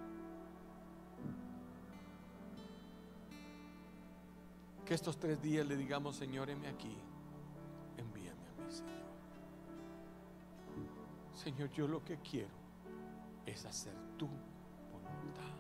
Que 4.91 4.95
estos 4.95 5.21
tres 5.21 5.41
días 5.41 5.65
le 5.65 5.77
digamos, 5.77 6.17
Señor, 6.17 6.51
heme 6.51 6.67
aquí, 6.67 6.97
envíame 7.97 8.45
a 8.49 8.61
mí, 8.61 8.73
Señor. 8.73 8.91
Señor, 11.33 11.71
yo 11.71 11.87
lo 11.87 12.05
que 12.05 12.19
quiero 12.19 12.51
es 13.47 13.65
hacer 13.65 13.95
tu 14.19 14.27
voluntad. 14.27 15.55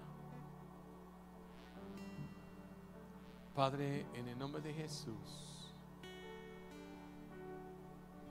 Padre, 3.55 4.05
en 4.15 4.27
el 4.27 4.37
nombre 4.37 4.61
de 4.63 4.75
Jesús. 4.75 5.73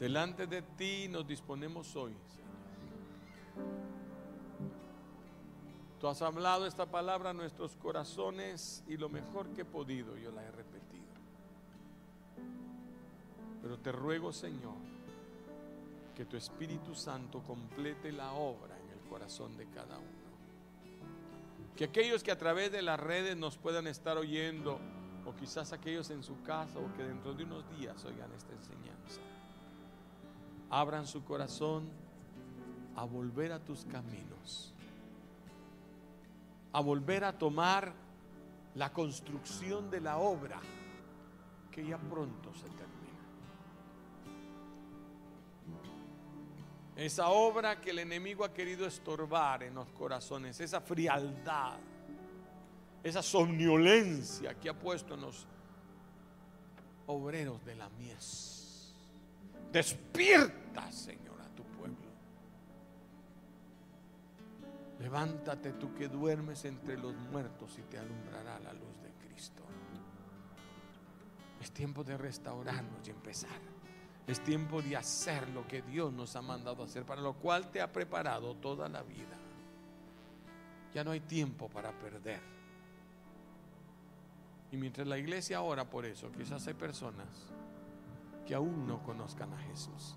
Delante 0.02 0.48
de 0.48 0.64
ti 0.64 1.08
nos 1.10 1.26
disponemos 1.26 1.96
hoy, 1.96 2.18
Señor. 2.28 2.49
Tú 6.00 6.08
has 6.08 6.22
hablado 6.22 6.66
esta 6.66 6.86
palabra 6.86 7.32
a 7.32 7.34
nuestros 7.34 7.76
corazones 7.76 8.84
y 8.88 8.98
lo 8.98 9.10
mejor 9.10 9.48
que 9.50 9.62
he 9.62 9.66
podido 9.66 10.16
yo 10.18 10.32
la 10.32 10.44
he 10.44 10.52
repetido. 10.52 11.04
Pero 13.62 13.78
te 13.80 13.92
ruego, 13.92 14.32
Señor, 14.32 14.76
que 16.16 16.26
tu 16.26 16.38
Espíritu 16.38 16.96
Santo 16.96 17.42
complete 17.44 18.12
la 18.12 18.32
obra 18.32 18.80
en 18.80 18.90
el 18.90 19.00
corazón 19.10 19.58
de 19.58 19.68
cada 19.68 19.98
uno. 19.98 20.20
Que 21.76 21.86
aquellos 21.86 22.24
que 22.24 22.32
a 22.32 22.38
través 22.38 22.72
de 22.72 22.82
las 22.82 23.00
redes 23.00 23.36
nos 23.36 23.58
puedan 23.58 23.88
estar 23.88 24.18
oyendo, 24.18 24.80
o 25.26 25.36
quizás 25.36 25.74
aquellos 25.74 26.10
en 26.10 26.24
su 26.24 26.42
casa, 26.44 26.80
o 26.80 26.94
que 26.96 27.04
dentro 27.04 27.34
de 27.34 27.44
unos 27.44 27.70
días 27.78 28.04
oigan 28.06 28.32
esta 28.34 28.54
enseñanza 28.54 28.90
abran 30.70 31.08
su 31.08 31.24
corazón 31.24 31.90
a 32.96 33.04
volver 33.04 33.52
a 33.52 33.60
tus 33.60 33.86
caminos, 33.86 34.74
a 36.74 36.82
volver 36.82 37.24
a 37.24 37.38
tomar 37.38 37.94
la 38.76 38.92
construcción 38.94 39.90
de 39.90 40.02
la 40.02 40.18
obra 40.18 40.60
que 41.72 41.86
ya 41.86 41.98
pronto 41.98 42.54
se 42.54 42.68
termina. 42.70 42.90
Esa 46.96 47.30
obra 47.30 47.80
que 47.80 47.92
el 47.92 48.00
enemigo 48.00 48.44
ha 48.44 48.54
querido 48.54 48.86
estorbar 48.86 49.64
en 49.64 49.76
los 49.76 49.88
corazones, 49.90 50.60
esa 50.60 50.82
frialdad, 50.82 51.78
esa 53.04 53.24
somnolencia 53.24 54.54
que 54.60 54.70
ha 54.70 54.78
puesto 54.78 55.14
en 55.14 55.22
los 55.22 55.48
obreros 57.08 57.64
de 57.66 57.76
la 57.76 57.90
mies 57.90 58.60
Despierta, 59.72 60.92
Señor, 60.92 61.29
Levántate 65.00 65.74
tú 65.74 65.94
que 65.94 66.08
duermes 66.10 66.66
entre 66.66 66.98
los 66.98 67.16
muertos 67.16 67.78
y 67.78 67.82
te 67.84 67.98
alumbrará 67.98 68.60
la 68.60 68.74
luz 68.74 69.02
de 69.02 69.14
Cristo. 69.14 69.64
Es 71.62 71.72
tiempo 71.72 72.04
de 72.04 72.18
restaurarnos 72.18 73.08
y 73.08 73.12
empezar. 73.12 73.60
Es 74.28 74.42
tiempo 74.42 74.82
de 74.82 74.98
hacer 74.98 75.50
lo 75.50 75.68
que 75.68 75.82
Dios 75.82 76.14
nos 76.14 76.36
ha 76.36 76.42
mandado 76.42 76.84
hacer, 76.84 77.06
para 77.06 77.22
lo 77.22 77.34
cual 77.34 77.72
te 77.72 77.82
ha 77.82 77.92
preparado 77.92 78.56
toda 78.56 78.88
la 78.90 79.02
vida. 79.02 79.38
Ya 80.94 81.04
no 81.04 81.12
hay 81.12 81.22
tiempo 81.22 81.70
para 81.70 81.92
perder. 81.98 82.42
Y 84.72 84.78
mientras 84.78 85.08
la 85.08 85.18
iglesia 85.18 85.62
ora 85.62 85.90
por 85.90 86.06
eso, 86.06 86.32
quizás 86.32 86.68
hay 86.68 86.76
personas 86.76 87.28
que 88.46 88.54
aún 88.54 88.86
no 88.86 89.02
conozcan 89.02 89.54
a 89.54 89.58
Jesús. 89.58 90.16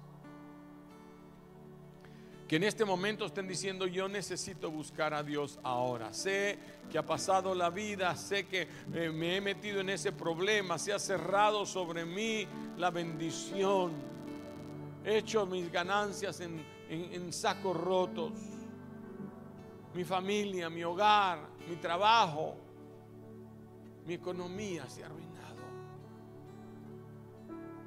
Que 2.52 2.56
en 2.56 2.64
este 2.64 2.84
momento 2.84 3.24
estén 3.24 3.48
diciendo, 3.48 3.86
yo 3.86 4.10
necesito 4.10 4.70
buscar 4.70 5.14
a 5.14 5.22
Dios 5.22 5.58
ahora. 5.62 6.12
Sé 6.12 6.58
que 6.90 6.98
ha 6.98 7.06
pasado 7.06 7.54
la 7.54 7.70
vida, 7.70 8.14
sé 8.14 8.46
que 8.46 8.68
eh, 8.92 9.10
me 9.10 9.38
he 9.38 9.40
metido 9.40 9.80
en 9.80 9.88
ese 9.88 10.12
problema, 10.12 10.78
se 10.78 10.92
ha 10.92 10.98
cerrado 10.98 11.64
sobre 11.64 12.04
mí 12.04 12.46
la 12.76 12.90
bendición. 12.90 13.92
He 15.02 15.16
hecho 15.16 15.46
mis 15.46 15.72
ganancias 15.72 16.40
en, 16.40 16.62
en 16.90 17.32
sacos 17.32 17.74
rotos. 17.74 18.32
Mi 19.94 20.04
familia, 20.04 20.68
mi 20.68 20.84
hogar, 20.84 21.38
mi 21.66 21.76
trabajo, 21.76 22.54
mi 24.04 24.12
economía 24.12 24.86
se 24.90 25.02
ha 25.02 25.06
arruinado. 25.06 25.62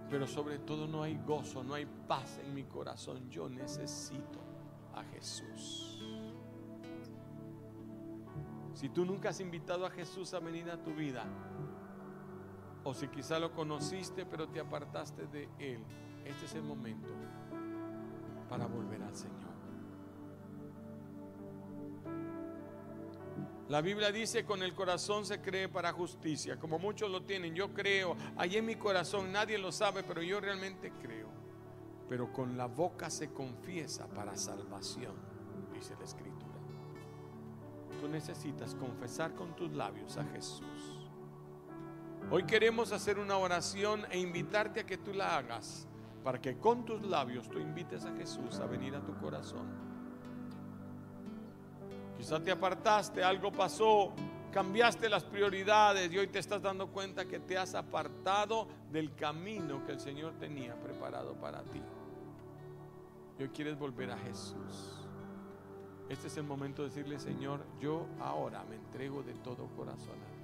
Pero 0.09 0.25
sobre 0.25 0.57
todo 0.57 0.87
no 0.87 1.03
hay 1.03 1.19
gozo, 1.23 1.63
no 1.63 1.75
hay 1.75 1.85
paz 1.85 2.39
en 2.43 2.55
mi 2.55 2.63
corazón. 2.63 3.29
Yo 3.29 3.47
necesito 3.47 4.54
a 4.95 5.03
Jesús. 5.03 5.99
Si 8.73 8.89
tú 8.89 9.05
nunca 9.05 9.29
has 9.29 9.39
invitado 9.39 9.85
a 9.85 9.89
Jesús 9.89 10.33
a 10.33 10.39
venir 10.39 10.69
a 10.69 10.81
tu 10.81 10.93
vida, 10.93 11.25
o 12.83 12.93
si 12.93 13.07
quizá 13.07 13.39
lo 13.39 13.51
conociste 13.53 14.25
pero 14.25 14.47
te 14.49 14.59
apartaste 14.59 15.27
de 15.27 15.49
Él, 15.59 15.83
este 16.25 16.45
es 16.45 16.55
el 16.55 16.63
momento 16.63 17.09
para 18.49 18.67
volver 18.67 19.01
al 19.03 19.15
Señor. 19.15 19.55
La 23.67 23.81
Biblia 23.81 24.11
dice, 24.11 24.45
con 24.45 24.61
el 24.61 24.75
corazón 24.75 25.25
se 25.25 25.41
cree 25.41 25.67
para 25.67 25.91
justicia, 25.91 26.59
como 26.59 26.77
muchos 26.77 27.09
lo 27.09 27.23
tienen. 27.23 27.55
Yo 27.55 27.73
creo, 27.73 28.15
ahí 28.37 28.57
en 28.57 28.65
mi 28.65 28.75
corazón 28.75 29.31
nadie 29.31 29.57
lo 29.57 29.71
sabe, 29.71 30.03
pero 30.03 30.21
yo 30.21 30.39
realmente 30.39 30.91
creo. 31.01 31.44
Pero 32.07 32.31
con 32.31 32.57
la 32.57 32.67
boca 32.67 33.09
se 33.09 33.31
confiesa 33.31 34.07
para 34.07 34.35
salvación, 34.35 35.15
dice 35.73 35.95
la 35.97 36.05
Escritura. 36.05 36.55
Tú 37.99 38.07
necesitas 38.07 38.75
confesar 38.75 39.33
con 39.33 39.55
tus 39.55 39.71
labios 39.71 40.17
a 40.17 40.23
Jesús. 40.25 41.01
Hoy 42.31 42.43
queremos 42.43 42.91
hacer 42.91 43.19
una 43.19 43.37
oración 43.37 44.05
e 44.09 44.19
invitarte 44.19 44.81
a 44.81 44.85
que 44.85 44.97
tú 44.97 45.13
la 45.13 45.37
hagas 45.37 45.87
para 46.23 46.41
que 46.41 46.57
con 46.57 46.85
tus 46.85 47.03
labios 47.03 47.47
tú 47.49 47.59
invites 47.59 48.03
a 48.05 48.11
Jesús 48.15 48.59
a 48.59 48.65
venir 48.65 48.95
a 48.95 49.05
tu 49.05 49.15
corazón. 49.17 49.67
Quizá 52.17 52.41
te 52.41 52.49
apartaste, 52.49 53.23
algo 53.23 53.51
pasó, 53.51 54.13
cambiaste 54.55 55.09
las 55.09 55.25
prioridades 55.25 56.09
y 56.13 56.17
hoy 56.17 56.27
te 56.27 56.39
estás 56.39 56.61
dando 56.61 56.87
cuenta 56.87 57.25
que 57.25 57.41
te 57.41 57.57
has 57.57 57.75
apartado 57.75 58.69
del 58.89 59.13
camino 59.13 59.85
que 59.85 59.91
el 59.91 59.99
Señor 59.99 60.35
tenía 60.39 60.81
preparado 60.81 61.33
para 61.33 61.61
ti. 61.63 61.81
Y 63.37 63.43
hoy 63.43 63.49
quieres 63.49 63.77
volver 63.77 64.11
a 64.11 64.17
Jesús. 64.17 65.03
Este 66.07 66.27
es 66.27 66.37
el 66.37 66.45
momento 66.45 66.83
de 66.83 66.87
decirle, 66.87 67.19
Señor, 67.19 67.65
yo 67.81 68.05
ahora 68.21 68.63
me 68.63 68.77
entrego 68.77 69.23
de 69.23 69.33
todo 69.33 69.67
corazón 69.75 70.15
a 70.23 70.34